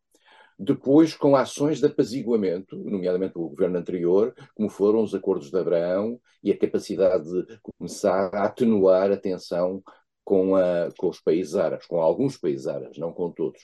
Depois, 0.59 1.14
com 1.14 1.35
ações 1.35 1.81
de 1.81 1.87
apaziguamento, 1.87 2.76
nomeadamente 2.76 3.38
o 3.38 3.48
governo 3.48 3.79
anterior, 3.79 4.35
como 4.55 4.68
foram 4.68 5.03
os 5.03 5.14
acordos 5.14 5.50
de 5.50 5.59
Abraão 5.59 6.20
e 6.42 6.53
a 6.53 6.59
capacidade 6.59 7.24
de 7.46 7.59
começar 7.62 8.35
a 8.35 8.44
atenuar 8.44 9.11
a 9.11 9.16
tensão 9.16 9.83
com, 10.22 10.55
a, 10.55 10.90
com 10.98 11.09
os 11.09 11.18
países 11.18 11.57
árabes, 11.57 11.87
com 11.87 12.00
alguns 12.00 12.37
países 12.37 12.66
árabes, 12.66 12.98
não 12.98 13.11
com 13.11 13.31
todos. 13.33 13.62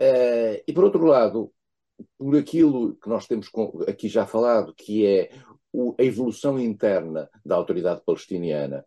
Uh, 0.00 0.56
e 0.66 0.72
por 0.72 0.84
outro 0.84 1.04
lado, 1.04 1.52
por 2.18 2.36
aquilo 2.36 2.96
que 2.96 3.08
nós 3.08 3.26
temos 3.26 3.50
aqui 3.88 4.08
já 4.08 4.26
falado, 4.26 4.74
que 4.74 5.06
é 5.06 5.30
a 5.98 6.02
evolução 6.02 6.58
interna 6.58 7.28
da 7.44 7.56
autoridade 7.56 8.02
palestiniana, 8.04 8.84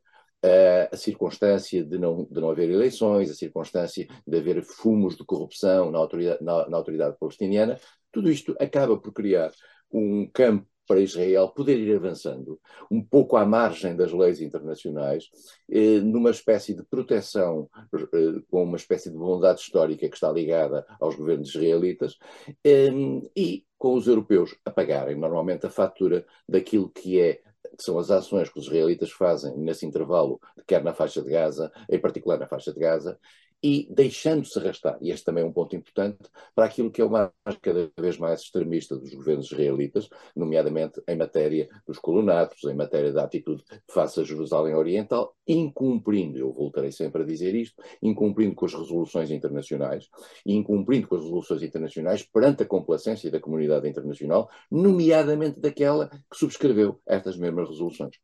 a 0.92 0.96
circunstância 0.96 1.84
de 1.84 1.98
não, 1.98 2.26
de 2.30 2.40
não 2.40 2.50
haver 2.50 2.70
eleições, 2.70 3.30
a 3.30 3.36
circunstância 3.36 4.08
de 4.26 4.38
haver 4.38 4.64
fumos 4.64 5.16
de 5.16 5.26
corrupção 5.26 5.92
na 5.92 6.00
autoridade, 6.00 6.44
na, 6.44 6.70
na 6.70 6.78
autoridade 6.78 7.18
palestiniana, 7.20 7.80
tudo 8.12 8.32
isto 8.32 8.56
acaba 8.60 8.98
por 8.98 9.12
criar 9.12 9.52
um 9.92 10.28
campo 10.32 10.66
para 10.90 11.02
Israel 11.02 11.50
poder 11.50 11.78
ir 11.78 11.96
avançando, 11.96 12.60
um 12.90 13.00
pouco 13.00 13.38
à 13.38 13.46
margem 13.46 13.96
das 13.96 14.12
leis 14.12 14.42
internacionais, 14.42 15.30
eh, 15.70 16.00
numa 16.00 16.32
espécie 16.32 16.74
de 16.74 16.82
proteção, 16.82 17.70
eh, 17.94 18.42
com 18.50 18.64
uma 18.64 18.76
espécie 18.76 19.12
de 19.12 19.16
bondade 19.16 19.62
histórica 19.62 20.10
que 20.10 20.16
está 20.16 20.32
ligada 20.32 20.84
aos 21.00 21.16
governos 21.16 21.50
israelitas, 21.50 22.18
eh, 22.66 22.90
e 23.36 23.64
com 23.78 23.94
os 23.94 24.08
europeus 24.08 24.58
a 24.66 24.72
pagarem 24.72 25.16
normalmente 25.16 25.68
a 25.68 25.70
fatura 25.70 26.26
daquilo 26.48 26.90
que 26.90 27.20
é 27.22 27.40
que 27.78 27.84
são 27.84 28.00
as 28.00 28.10
ações 28.10 28.50
que 28.50 28.58
os 28.58 28.66
israelitas 28.66 29.12
fazem 29.12 29.56
nesse 29.58 29.86
intervalo, 29.86 30.40
quer 30.66 30.84
na 30.84 30.94
faixa 30.94 31.22
de 31.22 31.30
Gaza, 31.30 31.72
em 31.88 32.00
particular 32.00 32.40
na 32.40 32.48
faixa 32.48 32.74
de 32.74 32.80
Gaza, 32.80 33.20
e 33.62 33.88
deixando-se 33.92 34.58
arrastar, 34.58 34.98
e 35.02 35.12
este 35.12 35.26
também 35.26 35.44
é 35.44 35.48
um 35.48 35.52
ponto 35.52 35.76
importante, 35.76 36.30
para 36.56 36.66
aquilo 36.66 36.92
que 36.92 37.02
é 37.02 37.06
uma 37.06 37.32
cada 37.62 37.92
vez 38.00 38.18
mais 38.18 38.42
extremista 38.42 38.96
dos 38.96 39.14
governos 39.14 39.52
israelitas, 39.52 40.08
nomeadamente 40.36 41.02
em 41.08 41.16
matéria 41.16 41.70
dos 41.86 42.00
colonatos, 42.00 42.64
em 42.64 42.74
matéria 42.74 43.12
da 43.12 43.24
atitude 43.24 43.64
face 43.90 44.20
a 44.20 44.24
Jerusalém 44.24 44.76
Oriental, 44.76 45.36
incumprindo, 45.48 46.38
eu 46.38 46.52
voltarei 46.54 46.92
sempre 46.92 47.24
a 47.24 47.26
dizer 47.26 47.54
isto, 47.56 47.82
incumprindo 48.02 48.56
com 48.56 48.66
as 48.66 48.74
resoluções 48.74 49.32
internacionais 49.32 50.08
e 50.46 50.54
incumprindo 50.54 51.08
com 51.08 51.16
as 51.16 51.24
resoluções 51.24 51.64
internacionais 51.64 52.24
perante 52.24 52.64
a 52.64 52.66
complacência 52.66 53.30
da 53.30 53.40
comunidade 53.40 53.88
internacional, 53.90 54.50
nomeadamente 54.72 55.60
daquela 55.60 56.08
que 56.08 56.38
subscreveu 56.38 57.02
estas 57.06 57.38
mesmas 57.38 57.70
resoluções 57.70 58.16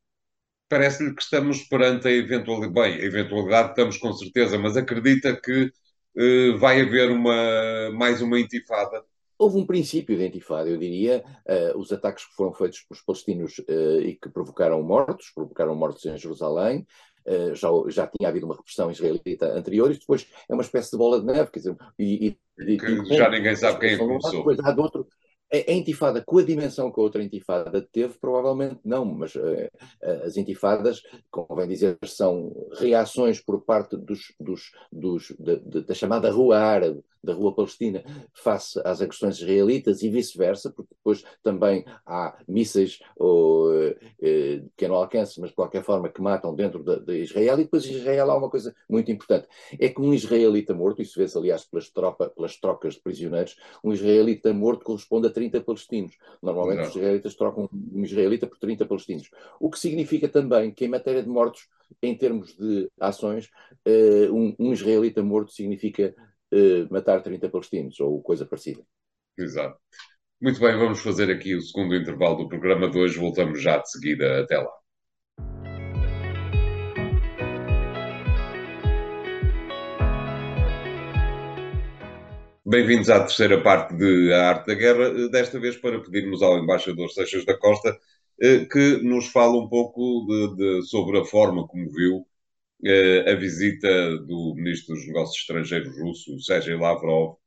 parece-lhe 0.68 1.14
que 1.14 1.22
estamos 1.22 1.64
perante 1.64 2.08
a 2.08 2.12
eventualidade, 2.12 2.74
bem, 2.74 2.94
a 2.96 3.06
eventualidade 3.06 3.70
estamos 3.70 3.98
com 3.98 4.14
certeza, 4.14 4.58
mas 4.58 4.76
acredita 4.76 5.40
que 5.40 5.72
uh, 6.18 6.58
vai 6.58 6.82
haver 6.82 7.12
uma, 7.12 7.92
mais 7.94 8.22
uma 8.22 8.40
intifada? 8.40 9.04
Houve 9.38 9.58
um 9.58 9.66
princípio 9.66 10.18
de 10.18 10.26
intifada, 10.26 10.70
eu 10.70 10.78
diria, 10.78 11.24
uh, 11.46 11.78
os 11.78 11.92
ataques 11.92 12.26
que 12.26 12.36
foram 12.36 12.54
feitos 12.54 12.82
pelos 12.88 13.04
palestinos 13.04 13.60
uh, 13.60 14.00
e 14.02 14.16
que 14.16 14.30
provocaram 14.30 14.82
mortos, 14.82 15.32
provocaram 15.34 15.76
mortos 15.76 16.06
em 16.06 16.18
Jerusalém, 16.18 16.86
Uh, 17.28 17.56
já, 17.56 17.70
já 17.88 18.06
tinha 18.06 18.30
havido 18.30 18.46
uma 18.46 18.56
repressão 18.56 18.92
israelita 18.92 19.48
anterior, 19.48 19.90
e 19.90 19.98
depois 19.98 20.28
é 20.48 20.54
uma 20.54 20.62
espécie 20.62 20.92
de 20.92 20.98
bola 20.98 21.20
de 21.20 21.26
neve, 21.26 21.50
quer 21.50 21.58
dizer, 21.58 21.76
e, 21.98 22.28
e, 22.28 22.38
e 22.72 22.78
que 22.78 23.16
já 23.16 23.28
ninguém 23.32 23.56
sabe 23.56 23.80
quem 23.80 23.94
é 23.94 23.98
começou. 23.98 24.32
Depois 24.32 24.60
há 24.60 24.72
de 24.72 24.80
outro, 24.80 25.08
a 25.68 25.74
intifada 25.74 26.24
com 26.24 26.38
a 26.38 26.44
dimensão 26.44 26.92
que 26.92 27.00
a 27.00 27.04
outra 27.04 27.24
intifada 27.24 27.82
teve, 27.82 28.18
provavelmente 28.20 28.80
não, 28.84 29.06
mas 29.06 29.36
uh, 29.36 29.70
as 30.24 30.38
intifadas, 30.38 31.02
convém 31.32 31.68
dizer, 31.68 31.98
são 32.06 32.52
reações 32.80 33.40
por 33.40 33.62
parte 33.62 33.96
dos, 33.96 34.34
dos, 34.40 34.72
dos 34.92 35.34
da, 35.40 35.56
da, 35.82 35.94
chamada 35.94 36.32
rua 36.32 36.58
árabe 36.60 37.04
da 37.26 37.34
rua 37.34 37.54
palestina 37.54 38.04
face 38.34 38.80
às 38.86 39.02
agressões 39.02 39.38
israelitas 39.38 40.04
e 40.04 40.10
vice-versa, 40.10 40.72
porque 40.72 40.94
depois 40.96 41.24
também 41.44 41.84
há 42.06 42.38
mísseis 42.48 43.00
ou, 43.16 43.74
eh, 43.74 44.60
de 44.60 44.70
pequeno 44.76 44.96
alcance, 44.96 45.40
mas 45.40 45.50
de 45.50 45.56
qualquer 45.56 45.84
forma 45.84 46.10
que 46.10 46.22
matam 46.22 46.56
dentro 46.56 46.84
de, 46.84 47.00
de, 47.00 47.24
Israel. 47.24 47.60
E 47.60 47.64
depois 47.64 47.86
Israel 47.86 48.32
há 48.32 48.38
uma 48.38 48.50
coisa 48.50 48.76
muito 48.90 49.12
importante, 49.12 49.48
é 49.80 49.90
que 49.90 50.02
um 50.02 50.14
israelita 50.14 50.74
morto, 50.74 51.02
isso 51.02 51.20
vê-se 51.20 51.38
aliás 51.38 51.66
pelas, 51.66 51.90
tropa, 51.90 52.30
pelas 52.30 52.58
trocas 52.58 52.96
de 52.96 53.02
prisioneiros, 53.02 53.56
um 53.84 53.92
israelita 53.94 54.54
morto 54.54 54.86
corresponde 54.86 55.28
a 55.28 55.32
30 55.32 55.62
palestinos. 55.62 56.18
Normalmente 56.42 56.78
Não. 56.78 56.90
os 56.90 56.96
israelitas 56.96 57.36
trocam 57.36 57.70
um 57.72 58.04
israelita 58.04 58.48
por 58.48 58.58
30 58.58 58.86
palestinos. 58.86 59.30
O 59.60 59.70
que 59.70 59.80
significa 59.80 60.28
também 60.28 60.72
que 60.72 60.86
em 60.86 60.90
matéria 60.90 61.24
de 61.24 61.30
mortos, 61.30 61.68
em 62.02 62.16
termos 62.16 62.56
de 62.56 62.90
ações, 63.00 63.50
uh, 63.88 64.34
um, 64.34 64.56
um, 64.60 64.74
israelita 64.74 65.24
morto 65.24 65.52
significa 65.52 66.16
uh, 66.56 66.92
matar 66.92 67.22
30 67.22 67.50
palestinos, 67.50 68.00
ou 68.00 68.22
coisa 68.22 68.46
parecida. 68.46 68.82
Exato. 69.38 69.78
Muito 70.42 70.60
bem, 70.60 70.78
vamos 70.78 71.02
fazer 71.02 71.30
aqui 71.30 71.56
o 71.56 71.62
segundo 71.62 71.96
intervalo 71.96 72.38
do 72.38 72.48
programa 72.48 72.90
de 72.90 72.98
hoje. 72.98 73.20
Voltamos 73.20 73.62
já 73.62 73.78
de 73.78 73.90
seguida. 73.90 74.42
Até 74.42 74.58
lá. 74.58 74.72
Bem-vindos 82.68 83.10
à 83.12 83.20
terceira 83.20 83.62
parte 83.62 83.96
de 83.96 84.34
A 84.34 84.50
Arte 84.50 84.68
da 84.68 84.74
Guerra, 84.74 85.30
desta 85.30 85.60
vez 85.60 85.78
para 85.78 86.02
pedirmos 86.02 86.42
ao 86.42 86.58
embaixador 86.58 87.10
Seixas 87.12 87.46
da 87.46 87.56
Costa 87.58 87.96
eh, 88.42 88.66
que 88.66 89.02
nos 89.04 89.28
fale 89.28 89.58
um 89.58 89.70
pouco 89.70 90.26
de, 90.28 90.56
de, 90.56 90.88
sobre 90.88 91.20
a 91.20 91.26
forma 91.26 91.68
como 91.68 91.90
viu 91.90 92.18
eh, 92.18 92.35
a 93.28 93.36
visita 93.36 94.18
do 94.20 94.54
Ministro 94.56 94.96
dos 94.96 95.08
Negócios 95.08 95.40
Estrangeiros 95.40 95.98
russo, 95.98 96.40
Sergei 96.40 96.76
Lavrov, 96.76 97.38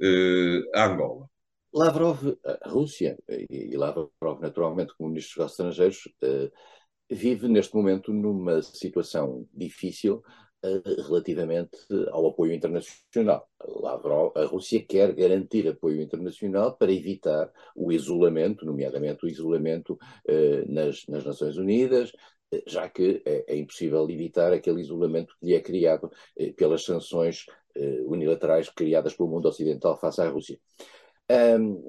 eh, 0.00 0.60
a 0.74 0.86
Angola. 0.86 1.26
Lavrov, 1.74 2.36
a 2.44 2.68
Rússia, 2.68 3.16
e 3.28 3.74
Lavrov 3.76 4.40
naturalmente 4.40 4.92
como 4.96 5.08
Ministro 5.08 5.44
dos 5.44 5.58
Negócios 5.58 5.98
Estrangeiros, 5.98 6.52
vive 7.10 7.48
neste 7.48 7.74
momento 7.74 8.12
numa 8.12 8.62
situação 8.62 9.46
difícil 9.52 10.22
relativamente 11.06 11.76
ao 12.10 12.28
apoio 12.28 12.52
internacional. 12.52 13.48
Lavrov, 13.60 14.32
a 14.36 14.44
Rússia 14.44 14.84
quer 14.86 15.12
garantir 15.12 15.68
apoio 15.68 16.00
internacional 16.00 16.76
para 16.76 16.92
evitar 16.92 17.50
o 17.74 17.90
isolamento, 17.90 18.64
nomeadamente 18.64 19.24
o 19.26 19.28
isolamento 19.28 19.98
eh, 20.26 20.64
nas, 20.68 21.04
nas, 21.08 21.24
Nações 21.24 21.56
Unidas, 21.56 22.12
eh, 22.12 22.18
já 22.66 22.88
que 22.88 23.22
é, 23.24 23.44
é, 23.48 23.56
impossível 23.56 24.08
evitar 24.10 24.52
aquele 24.52 24.80
isolamento 24.80 25.34
que 25.38 25.46
lhe 25.46 25.54
é 25.54 25.60
criado 25.60 26.10
eh, 26.36 26.52
pelas 26.52 26.84
sanções 26.84 27.46
eh, 27.74 28.02
unilaterais 28.04 28.68
criadas 28.68 29.14
pelo 29.14 29.28
mundo 29.28 29.48
ocidental 29.48 29.98
face 29.98 30.20
à 30.20 30.28
Rússia. 30.28 30.58
Um, 31.30 31.82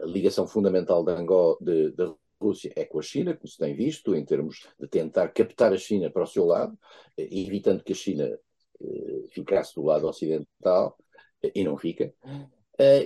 a 0.00 0.06
ligação 0.06 0.46
fundamental 0.46 1.04
da, 1.04 1.14
de 1.20 2.14
Rússia 2.40 2.72
é 2.76 2.84
com 2.84 2.98
a 2.98 3.02
China, 3.02 3.36
como 3.36 3.48
se 3.48 3.58
tem 3.58 3.74
visto, 3.74 4.14
em 4.14 4.24
termos 4.24 4.66
de 4.78 4.86
tentar 4.86 5.28
captar 5.28 5.72
a 5.72 5.76
China 5.76 6.10
para 6.10 6.22
o 6.22 6.26
seu 6.26 6.44
lado, 6.44 6.78
eh, 7.16 7.28
evitando 7.30 7.82
que 7.82 7.92
a 7.92 7.96
China 7.96 8.38
eh, 8.80 9.24
ficasse 9.30 9.74
do 9.74 9.82
lado 9.82 10.06
ocidental, 10.06 10.96
eh, 11.42 11.52
e 11.54 11.64
não 11.64 11.76
fica, 11.76 12.12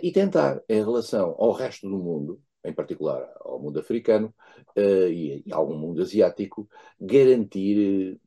e 0.03 0.13
tentar, 0.13 0.63
em 0.69 0.85
relação 0.85 1.35
ao 1.39 1.53
resto 1.53 1.89
do 1.89 1.97
mundo, 1.97 2.43
em 2.65 2.73
particular 2.73 3.33
ao 3.41 3.61
mundo 3.61 3.81
africano 3.81 4.35
e, 4.77 5.43
e 5.45 5.53
algum 5.53 5.77
mundo 5.77 6.03
asiático, 6.03 6.69
garantir 7.01 8.21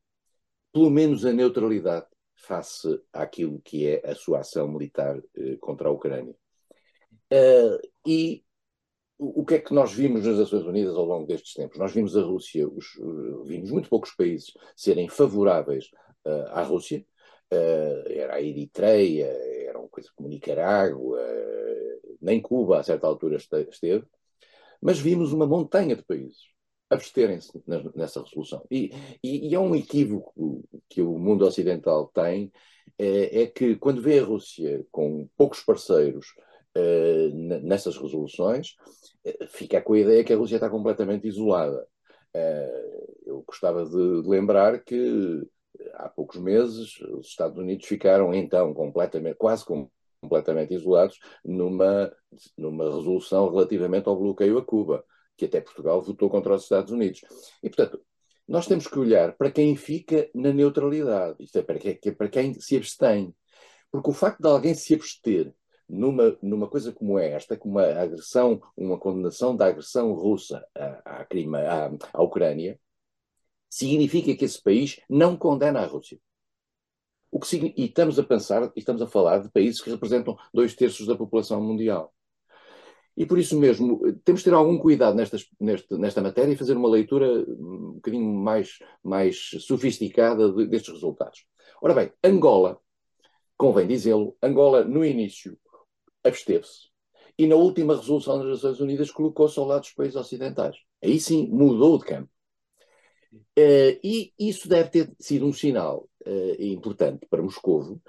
pelo 0.74 0.90
menos 0.90 1.26
a 1.26 1.32
neutralidade 1.32 2.08
face 2.36 3.02
àquilo 3.14 3.62
que 3.62 3.88
é 3.88 4.02
a 4.10 4.14
sua 4.14 4.40
ação 4.40 4.68
militar 4.68 5.22
contra 5.62 5.88
a 5.88 5.92
Ucrânia. 5.92 6.36
e 8.06 8.46
o 9.18 9.46
que 9.46 9.56
é 9.56 9.60
que 9.60 9.74
nós 9.74 9.94
vimos 9.94 10.26
nas 10.26 10.38
Nações 10.38 10.66
Unidas 10.66 10.96
ao 10.96 11.06
longo 11.06 11.26
destes 11.26 11.54
tempos? 11.54 11.78
Nós 11.78 11.94
vimos 11.94 12.18
a 12.18 12.22
Rússia, 12.22 12.68
os, 12.68 12.86
vimos 13.46 13.72
muito 13.72 13.90
poucos 13.90 14.12
países 14.12 14.52
serem 14.76 15.08
favoráveis 15.08 15.86
uh, 16.26 16.50
à 16.50 16.64
Rússia. 16.64 17.06
Uh, 17.52 18.10
era 18.10 18.36
a 18.36 18.42
Eritreia, 18.42 19.28
eram 19.68 19.88
coisas 19.88 20.12
como 20.12 20.28
Nicarágua, 20.28 21.20
uh, 21.22 22.18
nem 22.22 22.42
Cuba 22.42 22.80
a 22.80 22.84
certa 22.84 23.08
altura 23.08 23.38
esteve. 23.38 24.06
Mas 24.86 25.00
vimos 25.00 25.34
uma 25.34 25.48
montanha 25.48 25.96
de 25.96 26.06
países 26.06 26.38
absterem-se 26.88 27.52
nessa 27.96 28.22
resolução. 28.22 28.64
E, 28.70 28.92
e, 29.24 29.50
e, 29.50 29.56
é 29.56 29.60
um 29.60 29.76
equívoco 29.76 30.64
que 30.88 31.02
o 31.02 31.18
mundo 31.18 31.44
ocidental 31.44 32.12
tem, 32.14 32.52
é, 32.96 33.42
é 33.42 33.48
que 33.48 33.76
quando 33.78 34.00
vê 34.00 34.20
a 34.20 34.24
Rússia 34.24 34.86
com 34.92 35.28
poucos 35.36 35.62
parceiros 35.62 36.28
uh, 36.78 37.36
nessas 37.64 37.98
resoluções, 37.98 38.76
uh, 39.26 39.48
fica 39.48 39.82
com 39.82 39.94
a 39.94 40.00
ideia 40.00 40.24
que 40.24 40.32
a 40.32 40.38
Rússia 40.38 40.58
está 40.58 40.70
completamente 40.70 41.28
isolada. 41.28 41.88
Uh, 42.36 43.14
eu 43.26 43.44
gostava 43.48 43.84
de 43.84 44.30
lembrar 44.30 44.84
que 44.84 45.42
há 45.96 46.08
poucos 46.10 46.40
meses 46.40 47.02
os 47.02 47.26
Estados 47.26 47.58
Unidos 47.58 47.88
ficaram 47.88 48.32
então 48.36 48.72
completamente, 48.72 49.36
quase 49.36 49.66
completamente 50.26 50.74
isolados 50.74 51.20
numa, 51.44 52.12
numa 52.58 52.86
resolução 52.86 53.50
relativamente 53.50 54.10
ao 54.10 54.18
bloqueio 54.18 54.58
a 54.58 54.66
Cuba, 54.66 55.06
que 55.38 55.46
até 55.46 55.62
Portugal 55.62 56.02
votou 56.02 56.30
contra 56.30 56.56
os 56.56 56.64
Estados 56.64 56.92
Unidos. 56.92 57.22
E, 57.64 57.70
portanto, 57.70 58.02
nós 58.48 58.68
temos 58.68 58.88
que 58.88 59.00
olhar 59.00 59.36
para 59.38 59.52
quem 59.52 59.76
fica 59.76 60.30
na 60.34 60.52
neutralidade, 60.52 61.38
isto 61.40 61.58
é, 61.58 61.62
para 61.62 61.80
quem, 61.80 62.14
para 62.14 62.30
quem 62.30 62.54
se 62.54 62.78
abstém. 62.78 63.34
Porque 63.92 64.10
o 64.10 64.14
facto 64.14 64.42
de 64.42 64.48
alguém 64.48 64.74
se 64.74 64.94
abster 64.94 65.54
numa, 65.88 66.38
numa 66.42 66.68
coisa 66.68 66.92
como 66.92 67.18
esta, 67.18 67.58
como 67.58 67.76
uma 67.76 67.86
agressão, 67.86 68.62
uma 68.76 69.00
condenação 69.00 69.56
da 69.56 69.68
agressão 69.68 70.14
russa 70.14 70.66
à, 70.76 71.22
à, 71.22 71.22
à, 71.22 71.92
à 72.14 72.24
Ucrânia, 72.24 72.80
significa 73.70 74.36
que 74.36 74.46
esse 74.46 74.62
país 74.62 75.00
não 75.10 75.36
condena 75.38 75.82
a 75.82 75.86
Rússia. 75.86 76.20
O 77.36 77.40
que, 77.42 77.74
e 77.76 77.84
estamos 77.88 78.18
a 78.18 78.24
pensar, 78.24 78.72
estamos 78.78 79.02
a 79.02 79.08
falar 79.08 79.40
de 79.40 79.50
países 79.50 79.82
que 79.82 79.90
representam 79.90 80.38
dois 80.54 80.74
terços 80.74 81.06
da 81.06 81.18
população 81.18 81.62
mundial. 81.62 82.16
E 83.18 83.26
por 83.26 83.38
isso 83.38 83.60
mesmo, 83.60 84.00
temos 84.24 84.40
de 84.40 84.46
ter 84.46 84.54
algum 84.54 84.78
cuidado 84.78 85.18
nestas, 85.18 85.46
nesta, 85.60 85.98
nesta 85.98 86.22
matéria 86.22 86.54
e 86.54 86.56
fazer 86.56 86.78
uma 86.78 86.88
leitura 86.88 87.28
um 87.46 87.96
bocadinho 87.96 88.24
mais, 88.24 88.80
mais 89.04 89.50
sofisticada 89.60 90.50
de, 90.50 90.66
destes 90.66 90.94
resultados. 90.94 91.46
Ora 91.82 91.94
bem, 91.94 92.10
Angola, 92.24 92.80
convém 93.58 93.86
dizê-lo, 93.86 94.38
Angola 94.42 94.86
no 94.86 95.04
início 95.04 95.60
absteve-se. 96.24 96.88
E 97.38 97.48
na 97.48 97.58
última 97.58 97.98
resolução 97.98 98.38
das 98.38 98.48
Nações 98.48 98.80
Unidas 98.80 99.12
colocou-se 99.12 99.60
ao 99.60 99.66
lado 99.66 99.82
dos 99.82 99.92
países 99.92 100.16
ocidentais. 100.16 100.78
Aí 101.04 101.20
sim 101.20 101.50
mudou 101.50 102.00
de 102.00 102.06
campo. 102.06 102.30
Uh, 103.60 104.00
e 104.02 104.32
isso 104.40 104.70
deve 104.70 104.90
ter 104.90 105.12
sido 105.20 105.46
um 105.46 105.52
sinal 105.52 106.08
uh, 106.26 106.62
importante 106.64 107.26
para 107.30 107.42
Moscovo. 107.42 108.02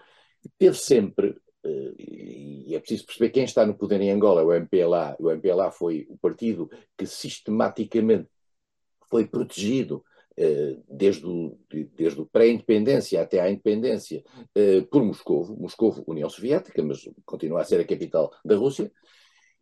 Teve 0.59 0.77
sempre, 0.77 1.31
uh, 1.31 1.95
e 1.99 2.75
é 2.75 2.81
preciso 2.81 3.07
perceber 3.07 3.31
quem 3.31 3.45
está 3.45 3.67
no 3.67 3.77
poder 3.77 4.01
em 4.01 4.11
Angola, 4.11 4.43
o 4.43 4.53
MPLA. 4.53 5.17
O 5.19 5.31
MPLA 5.31 5.71
foi 5.71 6.07
o 6.09 6.17
partido 6.19 6.71
que 6.97 7.07
sistematicamente 7.07 8.29
foi 9.09 9.27
protegido 9.27 10.05
eh, 10.37 10.77
desde 10.89 11.25
o, 11.25 11.57
desde 11.95 12.21
o 12.21 12.27
pré-independência 12.27 13.23
até 13.23 13.41
à 13.41 13.49
independência 13.49 14.25
por 14.91 15.03
Moscovo, 15.05 15.57
Moscovo, 15.57 16.03
União 16.09 16.29
Soviética, 16.29 16.83
mas 16.83 17.09
continua 17.25 17.61
a 17.61 17.65
ser 17.65 17.81
a 17.81 17.87
capital 17.87 18.33
da 18.45 18.57
Rússia, 18.57 18.91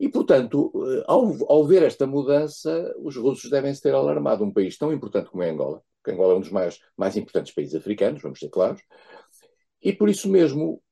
e, 0.00 0.08
portanto, 0.08 0.72
ao, 1.06 1.52
ao 1.52 1.64
ver 1.66 1.82
esta 1.82 2.06
mudança, 2.06 2.92
os 2.98 3.16
russos 3.16 3.50
devem 3.50 3.72
se 3.72 3.82
ter 3.82 3.94
alarmado. 3.94 4.44
Um 4.44 4.52
país 4.52 4.76
tão 4.76 4.92
importante 4.92 5.30
como 5.30 5.42
é 5.42 5.50
Angola, 5.50 5.82
Angola 6.12 6.34
é 6.34 6.36
um 6.36 6.40
dos 6.40 6.50
mais, 6.50 6.78
mais 6.96 7.16
importantes 7.16 7.54
países 7.54 7.74
africanos, 7.74 8.22
vamos 8.22 8.38
ser 8.38 8.48
claros, 8.48 8.80
e 9.82 9.92
por 9.92 10.08
isso 10.08 10.28
mesmo 10.30 10.82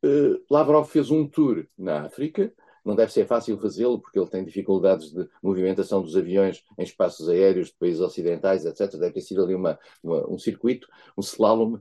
Lavrov 0.50 0.86
fez 0.86 1.10
um 1.10 1.26
tour 1.26 1.66
na 1.78 2.04
África, 2.04 2.52
não 2.84 2.96
deve 2.96 3.12
ser 3.12 3.26
fácil 3.26 3.58
fazê-lo, 3.58 4.00
porque 4.00 4.18
ele 4.18 4.28
tem 4.28 4.44
dificuldades 4.44 5.12
de 5.12 5.28
movimentação 5.42 6.02
dos 6.02 6.16
aviões 6.16 6.62
em 6.78 6.82
espaços 6.82 7.28
aéreos 7.28 7.68
de 7.68 7.76
países 7.76 8.00
ocidentais, 8.00 8.64
etc. 8.64 8.98
Deve 8.98 9.12
ter 9.12 9.20
sido 9.20 9.42
ali 9.42 9.54
uma, 9.54 9.78
uma, 10.02 10.28
um 10.28 10.38
circuito, 10.38 10.88
um 11.16 11.20
slalom. 11.20 11.78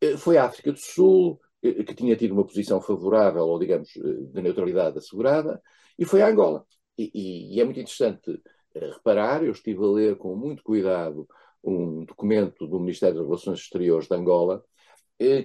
Eh, 0.00 0.16
foi 0.16 0.36
a 0.38 0.44
África 0.44 0.72
do 0.72 0.78
Sul, 0.78 1.40
eh, 1.62 1.84
que 1.84 1.94
tinha 1.94 2.16
tido 2.16 2.32
uma 2.32 2.44
posição 2.44 2.80
favorável, 2.80 3.44
ou 3.46 3.58
digamos, 3.58 3.96
eh, 3.96 4.00
de 4.32 4.42
neutralidade 4.42 4.98
assegurada, 4.98 5.62
e 5.98 6.04
foi 6.04 6.22
a 6.22 6.28
Angola. 6.28 6.66
E, 6.98 7.10
e, 7.14 7.56
e 7.56 7.60
é 7.60 7.64
muito 7.64 7.80
interessante 7.80 8.40
reparar, 8.74 9.44
eu 9.44 9.52
estive 9.52 9.84
a 9.84 9.86
ler 9.86 10.16
com 10.16 10.34
muito 10.34 10.62
cuidado 10.62 11.28
um 11.62 12.04
documento 12.04 12.66
do 12.66 12.80
Ministério 12.80 13.16
das 13.16 13.26
Relações 13.26 13.60
Exteriores 13.60 14.08
de 14.08 14.14
Angola, 14.16 14.64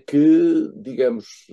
que, 0.08 0.72
digamos, 0.76 1.46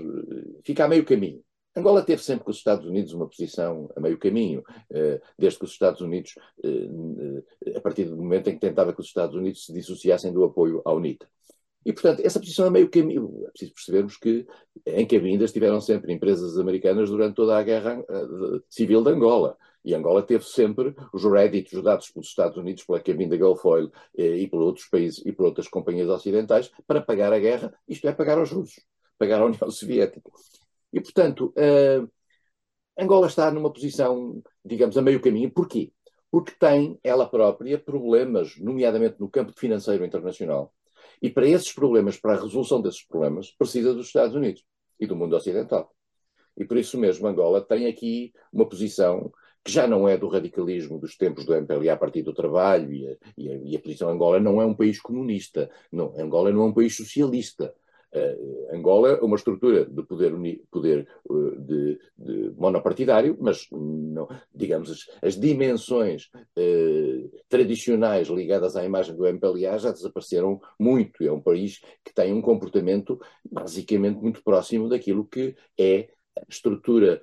fica 0.64 0.84
a 0.86 0.88
meio 0.88 1.04
caminho. 1.04 1.42
Angola 1.76 2.04
teve 2.04 2.22
sempre 2.22 2.44
com 2.44 2.50
os 2.52 2.58
Estados 2.58 2.86
Unidos 2.86 3.12
uma 3.12 3.28
posição 3.28 3.90
a 3.96 4.00
meio 4.00 4.16
caminho, 4.16 4.62
eh, 4.92 5.20
desde 5.36 5.58
que 5.58 5.64
os 5.64 5.72
Estados 5.72 6.00
Unidos, 6.00 6.34
eh, 6.62 6.88
eh, 7.66 7.76
a 7.76 7.80
partir 7.80 8.04
do 8.04 8.16
momento 8.16 8.48
em 8.48 8.54
que 8.54 8.60
tentava 8.60 8.92
que 8.94 9.00
os 9.00 9.08
Estados 9.08 9.34
Unidos 9.34 9.64
se 9.64 9.72
dissociassem 9.72 10.32
do 10.32 10.44
apoio 10.44 10.80
à 10.84 10.92
UNITA. 10.92 11.28
E, 11.84 11.92
portanto, 11.92 12.20
essa 12.24 12.40
posição 12.40 12.66
a 12.66 12.70
meio 12.70 12.88
caminho, 12.88 13.44
é 13.46 13.50
preciso 13.50 13.74
percebermos 13.74 14.16
que 14.16 14.46
em 14.86 15.06
Cabinda 15.06 15.44
estiveram 15.44 15.80
sempre 15.80 16.12
empresas 16.12 16.58
americanas 16.58 17.10
durante 17.10 17.34
toda 17.34 17.58
a 17.58 17.62
guerra 17.62 18.02
civil 18.70 19.02
de 19.02 19.10
Angola. 19.10 19.56
E 19.84 19.94
Angola 19.94 20.22
teve 20.22 20.44
sempre 20.44 20.94
os 21.12 21.24
réditos 21.24 21.82
dados 21.82 22.10
pelos 22.10 22.28
Estados 22.28 22.56
Unidos, 22.56 22.84
pela 22.84 23.00
Cabinda 23.00 23.36
Gulf 23.36 23.64
Oil 23.66 23.92
e 24.16 24.46
por 24.48 24.62
outros 24.62 24.86
países 24.86 25.22
e 25.26 25.32
por 25.32 25.44
outras 25.44 25.68
companhias 25.68 26.08
ocidentais 26.08 26.70
para 26.86 27.02
pagar 27.02 27.32
a 27.34 27.38
guerra, 27.38 27.72
isto 27.86 28.08
é, 28.08 28.12
pagar 28.12 28.38
aos 28.38 28.50
russos, 28.50 28.82
pagar 29.18 29.42
à 29.42 29.44
União 29.44 29.68
Soviética. 29.70 30.30
E, 30.90 31.00
portanto, 31.00 31.52
uh, 31.58 32.08
Angola 32.98 33.26
está 33.26 33.50
numa 33.50 33.72
posição, 33.72 34.42
digamos, 34.64 34.96
a 34.96 35.02
meio 35.02 35.20
caminho. 35.20 35.50
Porquê? 35.50 35.92
Porque 36.30 36.52
tem 36.58 36.98
ela 37.02 37.28
própria 37.28 37.78
problemas, 37.78 38.56
nomeadamente 38.58 39.16
no 39.18 39.28
campo 39.28 39.52
financeiro 39.52 40.04
internacional. 40.04 40.72
E 41.20 41.30
para 41.30 41.46
esses 41.46 41.72
problemas, 41.72 42.18
para 42.18 42.34
a 42.34 42.42
resolução 42.42 42.80
desses 42.80 43.04
problemas, 43.04 43.50
precisa 43.50 43.94
dos 43.94 44.06
Estados 44.06 44.34
Unidos 44.34 44.64
e 44.98 45.06
do 45.06 45.16
mundo 45.16 45.36
ocidental. 45.36 45.92
E 46.56 46.64
por 46.64 46.76
isso 46.76 46.98
mesmo 46.98 47.26
Angola 47.26 47.60
tem 47.60 47.86
aqui 47.86 48.32
uma 48.52 48.68
posição 48.68 49.32
que 49.64 49.72
já 49.72 49.86
não 49.86 50.06
é 50.06 50.16
do 50.16 50.28
radicalismo 50.28 50.98
dos 50.98 51.16
tempos 51.16 51.46
do 51.46 51.54
MPLA 51.54 51.94
a 51.94 51.96
partir 51.96 52.22
do 52.22 52.34
trabalho, 52.34 52.92
e 52.92 53.08
a, 53.08 53.16
e 53.36 53.48
a, 53.48 53.56
e 53.56 53.76
a 53.76 53.80
posição 53.80 54.10
Angola 54.10 54.38
não 54.38 54.60
é 54.60 54.66
um 54.66 54.74
país 54.74 55.00
comunista, 55.00 55.70
não, 55.90 56.14
Angola 56.18 56.52
não 56.52 56.62
é 56.62 56.64
um 56.66 56.72
país 56.72 56.94
socialista, 56.94 57.74
Uh, 58.14 58.76
Angola 58.76 59.08
é 59.08 59.20
uma 59.22 59.34
estrutura 59.34 59.84
de 59.84 60.02
poder, 60.04 60.32
uni, 60.32 60.62
poder 60.70 61.08
uh, 61.28 61.60
de, 61.60 61.98
de, 62.16 62.52
monopartidário, 62.56 63.36
mas 63.40 63.66
não, 63.72 64.28
digamos 64.54 64.88
as, 64.88 64.98
as 65.20 65.40
dimensões 65.40 66.30
uh, 66.56 67.30
tradicionais 67.48 68.28
ligadas 68.28 68.76
à 68.76 68.84
imagem 68.84 69.16
do 69.16 69.26
MPLA 69.26 69.78
já 69.78 69.90
desapareceram 69.90 70.60
muito. 70.78 71.24
É 71.24 71.32
um 71.32 71.40
país 71.40 71.80
que 72.04 72.14
tem 72.14 72.32
um 72.32 72.40
comportamento 72.40 73.20
basicamente 73.50 74.20
muito 74.20 74.44
próximo 74.44 74.88
daquilo 74.88 75.26
que 75.26 75.56
é 75.76 76.08
a 76.38 76.42
estrutura 76.48 77.20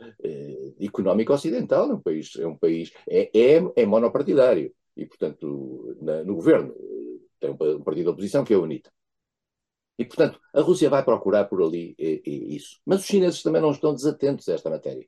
económica 0.79 1.33
ocidental. 1.33 1.89
É 1.89 1.93
um 1.93 2.01
país, 2.01 2.35
é, 2.37 2.47
um 2.47 2.57
país 2.57 2.91
é, 3.09 3.29
é, 3.33 3.63
é 3.77 3.85
monopartidário 3.85 4.73
e, 4.95 5.05
portanto, 5.05 5.95
na, 6.01 6.23
no 6.23 6.35
governo 6.35 6.73
tem 7.39 7.49
um, 7.49 7.57
partido 7.81 8.03
de 8.03 8.09
oposição 8.09 8.43
que 8.43 8.53
é 8.53 8.57
o 8.57 8.63
UNITA. 8.63 8.91
E, 10.01 10.05
portanto, 10.05 10.39
a 10.51 10.61
Rússia 10.61 10.89
vai 10.89 11.03
procurar 11.05 11.45
por 11.45 11.61
ali 11.61 11.95
e, 11.99 12.23
e 12.25 12.55
isso. 12.55 12.79
Mas 12.83 13.01
os 13.01 13.05
chineses 13.05 13.43
também 13.43 13.61
não 13.61 13.69
estão 13.69 13.93
desatentos 13.93 14.49
a 14.49 14.53
esta 14.53 14.67
matéria. 14.67 15.05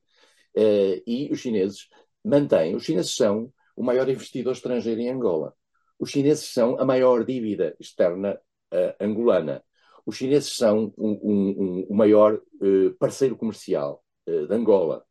Uh, 0.56 1.02
e 1.08 1.30
os 1.32 1.40
chineses 1.40 1.88
mantêm, 2.24 2.76
os 2.76 2.84
chineses 2.84 3.16
são 3.16 3.52
o 3.76 3.84
maior 3.84 4.08
investidor 4.08 4.54
estrangeiro 4.54 5.02
em 5.02 5.10
Angola. 5.10 5.56
Os 5.98 6.12
chineses 6.12 6.54
são 6.54 6.80
a 6.80 6.86
maior 6.86 7.26
dívida 7.26 7.76
externa 7.80 8.40
uh, 8.72 9.04
angolana. 9.04 9.64
Os 10.06 10.16
chineses 10.16 10.56
são 10.56 10.94
o 10.96 11.08
um, 11.08 11.22
um, 11.24 11.88
um, 11.90 11.96
maior 11.96 12.36
uh, 12.36 12.94
parceiro 13.00 13.36
comercial 13.36 14.04
de 14.28 14.54
Angola. 14.54 15.04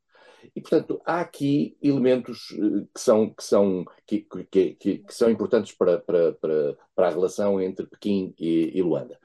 E, 0.54 0.60
portanto, 0.60 1.00
há 1.04 1.20
aqui 1.20 1.76
elementos 1.82 2.48
que 2.94 3.00
são, 3.00 3.28
que 3.28 3.44
são, 3.44 3.84
que, 4.06 4.26
que, 4.50 4.74
que 4.74 5.04
são 5.08 5.28
importantes 5.30 5.72
para, 5.72 5.98
para, 5.98 6.32
para, 6.34 6.76
para, 6.94 7.08
a 7.08 7.10
relação 7.10 7.60
entre 7.60 7.86
Pequim 7.86 8.34
e, 8.38 8.72
e 8.74 8.82
Luanda. 8.82 9.18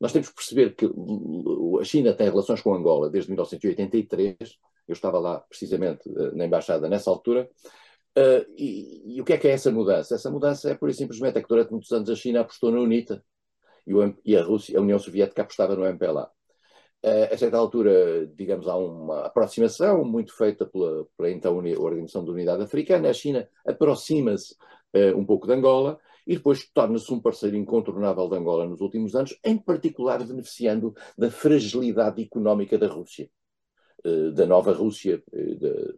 Nós 0.00 0.12
temos 0.12 0.28
que 0.28 0.34
perceber 0.34 0.74
que 0.74 0.86
a 1.80 1.84
China 1.84 2.12
tem 2.12 2.28
relações 2.28 2.60
com 2.60 2.74
Angola 2.74 3.08
desde 3.08 3.30
1983. 3.30 4.36
Eu 4.86 4.92
estava 4.92 5.18
lá 5.18 5.40
precisamente 5.40 6.08
eh, 6.08 6.30
na 6.34 6.44
embaixada 6.44 6.88
nessa 6.88 7.10
altura. 7.10 7.48
Uh, 8.16 8.44
e, 8.56 9.16
e, 9.16 9.20
o 9.20 9.24
que 9.24 9.34
é 9.34 9.38
que 9.38 9.48
é 9.48 9.50
essa 9.52 9.70
mudança? 9.70 10.14
Essa 10.14 10.30
mudança 10.30 10.70
é 10.70 10.74
pura 10.74 10.90
e 10.90 10.94
simplesmente 10.94 11.36
é 11.36 11.42
que 11.42 11.48
durante 11.48 11.70
muitos 11.70 11.92
anos 11.92 12.08
a 12.08 12.14
China 12.14 12.40
apostou 12.40 12.70
na 12.70 12.80
UNITA 12.80 13.22
e, 13.86 13.94
o, 13.94 14.16
e 14.24 14.36
a, 14.36 14.42
Rússia, 14.42 14.78
a 14.78 14.82
União 14.82 14.98
Soviética 14.98 15.42
apostava 15.42 15.76
no 15.76 15.84
MPLA. 15.84 16.30
Uh, 17.04 17.32
a 17.32 17.36
certa 17.36 17.58
altura, 17.58 18.26
digamos, 18.34 18.68
há 18.68 18.76
uma 18.76 19.26
aproximação 19.26 20.02
muito 20.04 20.34
feita 20.34 20.64
pela, 20.64 21.06
pela 21.16 21.30
então 21.30 21.56
Organização 21.56 22.24
da 22.24 22.32
Unidade 22.32 22.62
Africana. 22.62 23.10
A 23.10 23.12
China 23.12 23.48
aproxima-se 23.66 24.54
uh, 24.94 25.16
um 25.16 25.24
pouco 25.24 25.46
de 25.46 25.52
Angola 25.52 25.98
e 26.26 26.34
depois 26.34 26.68
torna-se 26.72 27.12
um 27.12 27.20
parceiro 27.20 27.56
incontornável 27.56 28.28
de 28.28 28.36
Angola 28.36 28.66
nos 28.66 28.80
últimos 28.80 29.14
anos, 29.14 29.38
em 29.44 29.56
particular 29.56 30.24
beneficiando 30.24 30.94
da 31.16 31.30
fragilidade 31.30 32.22
económica 32.22 32.76
da 32.76 32.88
Rússia, 32.88 33.30
eh, 34.04 34.30
da 34.32 34.44
nova 34.46 34.72
Rússia 34.72 35.22
eh, 35.32 35.94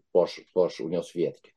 pós-União 0.53 1.03
Soviética. 1.03 1.51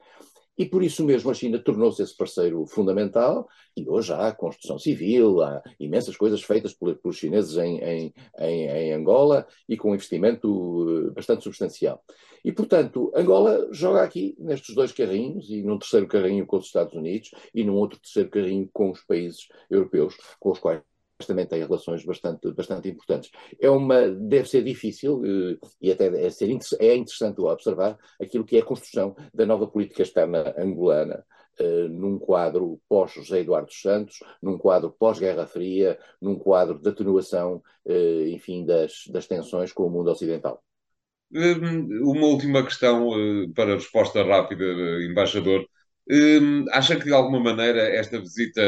E 0.62 0.66
por 0.68 0.84
isso 0.84 1.04
mesmo 1.04 1.32
a 1.32 1.34
China 1.34 1.58
tornou-se 1.58 2.04
esse 2.04 2.16
parceiro 2.16 2.68
fundamental 2.68 3.50
e 3.76 3.90
hoje 3.90 4.14
há 4.14 4.32
construção 4.32 4.78
civil, 4.78 5.42
há 5.42 5.60
imensas 5.80 6.16
coisas 6.16 6.44
feitas 6.44 6.72
pelos 6.72 7.18
chineses 7.18 7.58
em, 7.58 7.80
em, 7.80 8.14
em, 8.38 8.68
em 8.68 8.94
Angola 8.94 9.48
e 9.68 9.76
com 9.76 9.90
um 9.90 9.96
investimento 9.96 11.08
eh, 11.08 11.10
bastante 11.16 11.44
substancial. 11.44 12.04
E, 12.46 12.52
portanto, 12.52 13.12
Angola 13.16 13.70
joga 13.72 14.04
aqui 14.04 14.36
nestes 14.38 14.76
dois 14.76 14.92
carrinhos 14.92 15.50
e 15.50 15.64
num 15.64 15.80
terceiro 15.80 16.06
carrinho 16.06 16.46
com 16.46 16.58
os 16.58 16.68
Estados 16.68 16.94
Unidos 16.94 17.32
e 17.56 17.64
num 17.64 17.78
outro 17.78 18.00
terceiro 18.00 18.30
carrinho 18.30 18.70
com 18.72 18.92
os 18.92 19.02
países 19.02 19.48
europeus, 19.68 20.16
com 20.40 20.52
os 20.52 20.60
quais 20.60 20.84
também 21.26 21.46
tem 21.46 21.62
relações 21.62 22.04
bastante, 22.06 22.52
bastante 22.54 22.90
importantes. 22.90 23.32
É 23.60 23.70
uma, 23.70 24.10
deve 24.10 24.48
ser 24.48 24.64
difícil 24.64 25.22
eh, 25.26 25.58
e 25.82 25.92
até 25.92 26.08
é, 26.26 26.30
ser, 26.30 26.50
é 26.80 26.96
interessante 26.96 27.42
observar 27.42 27.98
aquilo 28.22 28.46
que 28.46 28.58
é 28.58 28.62
a 28.62 28.66
construção 28.66 29.16
da 29.34 29.46
nova 29.46 29.68
política 29.68 30.04
externa 30.04 30.54
angolana 30.58 31.26
uh, 31.60 31.88
num 31.90 32.18
quadro 32.18 32.80
pós-José 32.88 33.40
Eduardo 33.42 33.74
Santos, 33.74 34.20
num 34.42 34.58
quadro 34.58 34.92
pós-Guerra 34.92 35.46
Fria, 35.46 35.98
num 36.22 36.36
quadro 36.36 36.80
de 36.80 36.90
atenuação, 36.90 37.62
uh, 37.86 38.28
enfim, 38.28 38.66
das, 38.66 39.04
das 39.10 39.28
tensões 39.28 39.72
com 39.72 39.86
o 39.86 39.90
mundo 39.90 40.12
ocidental. 40.12 40.64
Hum, 41.34 41.88
uma 42.04 42.28
última 42.28 42.64
questão 42.64 43.10
para 43.56 43.76
resposta 43.76 44.22
rápida, 44.24 44.66
embaixador. 45.04 45.66
Hum, 46.10 46.66
acha 46.72 46.98
que 46.98 47.06
de 47.06 47.14
alguma 47.14 47.40
maneira 47.40 47.82
esta 47.82 48.20
visita 48.20 48.62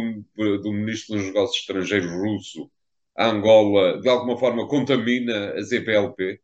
do, 0.00 0.58
do 0.62 0.72
ministro 0.72 1.16
dos 1.16 1.26
Negócios 1.26 1.60
Estrangeiros 1.60 2.10
russo 2.10 2.70
a 3.16 3.26
Angola 3.28 4.00
de 4.00 4.08
alguma 4.08 4.38
forma 4.38 4.66
contamina 4.66 5.52
a 5.52 5.62
CPLP? 5.62 6.40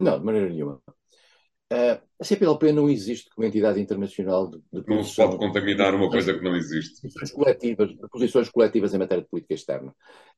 Não, 0.00 0.18
de 0.18 0.24
maneira 0.24 0.48
nenhuma. 0.48 0.80
Uh, 1.74 2.00
a 2.20 2.24
CPLP 2.24 2.70
não 2.70 2.88
existe 2.88 3.28
como 3.34 3.44
entidade 3.44 3.80
internacional 3.80 4.48
de, 4.48 4.58
de 4.72 4.88
Não 4.88 5.02
se 5.02 5.16
pode 5.16 5.36
contaminar 5.36 5.92
uma 5.92 6.08
coisa 6.08 6.32
que 6.32 6.44
não 6.44 6.54
existe. 6.54 7.02
Posições 7.02 7.32
coletivas, 7.32 7.92
posições 8.12 8.48
coletivas 8.48 8.94
em 8.94 8.98
matéria 8.98 9.24
de 9.24 9.28
política 9.28 9.54
externa. 9.54 9.92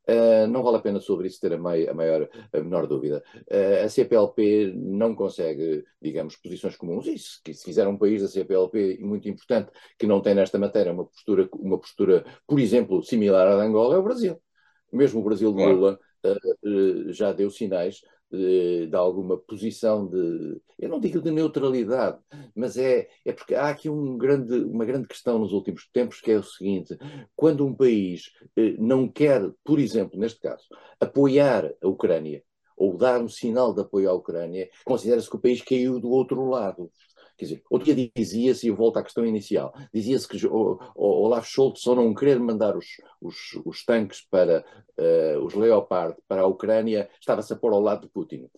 Uh, 0.08 0.46
não 0.48 0.62
vale 0.62 0.78
a 0.78 0.80
pena 0.80 0.98
sobre 0.98 1.26
isso 1.26 1.38
ter 1.38 1.52
a, 1.52 1.58
mei, 1.58 1.86
a 1.86 1.92
maior, 1.92 2.26
a 2.50 2.60
menor 2.60 2.86
dúvida. 2.86 3.22
Uh, 3.52 3.84
a 3.84 3.88
CPLP 3.90 4.72
não 4.74 5.14
consegue, 5.14 5.84
digamos, 6.00 6.36
posições 6.36 6.74
comuns. 6.74 7.06
E 7.06 7.18
se, 7.18 7.40
se 7.52 7.64
quiser 7.64 7.86
um 7.86 7.98
país 7.98 8.22
da 8.22 8.28
CPLP 8.28 8.98
muito 9.00 9.28
importante 9.28 9.70
que 9.98 10.06
não 10.06 10.22
tem 10.22 10.34
nesta 10.34 10.58
matéria 10.58 10.90
uma 10.90 11.04
postura, 11.04 11.46
uma 11.52 11.78
postura, 11.78 12.24
por 12.46 12.58
exemplo, 12.58 13.02
similar 13.02 13.46
à 13.46 13.56
da 13.56 13.62
Angola, 13.62 13.96
é 13.96 13.98
o 13.98 14.02
Brasil. 14.02 14.40
Mesmo 14.90 15.20
o 15.20 15.24
Brasil 15.24 15.52
de 15.52 15.62
Lula 15.62 15.98
já 17.10 17.32
deu 17.32 17.50
sinais 17.50 18.00
de, 18.30 18.88
alguma 18.94 19.36
posição 19.36 20.06
de, 20.06 20.60
eu 20.78 20.88
não 20.88 21.00
digo 21.00 21.20
de 21.20 21.30
neutralidade, 21.30 22.18
mas 22.54 22.76
é, 22.76 23.08
é 23.24 23.32
porque 23.32 23.54
há 23.54 23.68
aqui 23.68 23.88
um 23.88 24.18
grande, 24.18 24.58
uma 24.64 24.84
grande 24.84 25.06
questão 25.06 25.38
nos 25.38 25.52
últimos 25.52 25.88
tempos 25.92 26.20
que 26.20 26.30
é 26.32 26.36
o 26.36 26.42
seguinte: 26.42 26.96
quando 27.34 27.66
um 27.66 27.74
país 27.74 28.30
eh, 28.56 28.74
não 28.78 29.08
quer, 29.08 29.42
por 29.64 29.78
exemplo, 29.78 30.18
neste 30.18 30.40
caso, 30.40 30.64
apoiar 31.00 31.72
a 31.82 31.88
Ucrânia 31.88 32.42
ou 32.76 32.96
dar 32.96 33.22
um 33.22 33.28
sinal 33.28 33.72
de 33.72 33.80
apoio 33.80 34.10
à 34.10 34.12
Ucrânia, 34.12 34.68
considera-se 34.84 35.30
que 35.30 35.36
o 35.36 35.40
país 35.40 35.62
caiu 35.62 35.98
do 35.98 36.10
outro 36.10 36.46
lado. 36.46 36.90
Quer 37.36 37.44
dizer, 37.44 37.62
outro 37.70 37.94
dia 37.94 38.10
dizia-se, 38.16 38.66
e 38.66 38.70
eu 38.70 38.76
volto 38.76 38.96
à 38.96 39.02
questão 39.02 39.26
inicial, 39.26 39.74
dizia-se 39.92 40.26
que 40.26 40.46
o, 40.46 40.78
o 40.94 41.06
Olaf 41.24 41.46
Scholz 41.46 41.80
só 41.80 41.94
não 41.94 42.14
querer 42.14 42.38
mandar 42.38 42.76
os, 42.76 42.86
os, 43.20 43.36
os 43.64 43.84
tanques 43.84 44.22
para 44.30 44.64
uh, 44.98 45.44
os 45.44 45.54
Leopard 45.54 46.16
para 46.26 46.42
a 46.42 46.46
Ucrânia, 46.46 47.10
estava-se 47.20 47.52
a 47.52 47.56
pôr 47.56 47.72
ao 47.72 47.80
lado 47.80 48.02
de 48.02 48.08
Putin. 48.08 48.48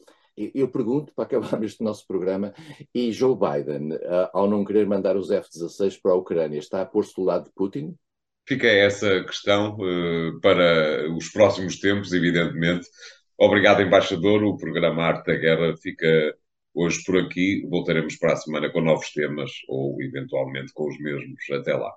Eu 0.54 0.68
pergunto, 0.68 1.12
para 1.12 1.24
acabar 1.24 1.60
este 1.64 1.82
nosso 1.82 2.06
programa, 2.06 2.54
e 2.94 3.10
Joe 3.10 3.36
Biden, 3.36 3.94
uh, 3.94 4.30
ao 4.32 4.48
não 4.48 4.64
querer 4.64 4.86
mandar 4.86 5.16
os 5.16 5.30
F-16 5.30 5.98
para 6.00 6.12
a 6.12 6.16
Ucrânia, 6.16 6.58
está 6.58 6.80
a 6.80 6.86
pôr-se 6.86 7.14
do 7.16 7.24
lado 7.24 7.44
de 7.44 7.50
Putin? 7.54 7.96
Fica 8.46 8.68
essa 8.68 9.24
questão 9.24 9.76
uh, 9.76 10.40
para 10.40 11.10
os 11.16 11.28
próximos 11.30 11.80
tempos, 11.80 12.12
evidentemente. 12.12 12.86
Obrigado, 13.36 13.82
embaixador. 13.82 14.42
O 14.44 14.56
programa 14.56 15.02
Arte 15.02 15.26
da 15.26 15.36
Guerra 15.36 15.76
fica 15.76 16.34
Hoje 16.74 17.02
por 17.04 17.18
aqui, 17.18 17.66
voltaremos 17.68 18.16
para 18.16 18.32
a 18.32 18.36
semana 18.36 18.70
com 18.72 18.80
novos 18.80 19.10
temas 19.12 19.50
ou 19.68 20.00
eventualmente 20.02 20.72
com 20.72 20.88
os 20.88 20.98
mesmos. 20.98 21.38
Até 21.50 21.74
lá. 21.74 21.92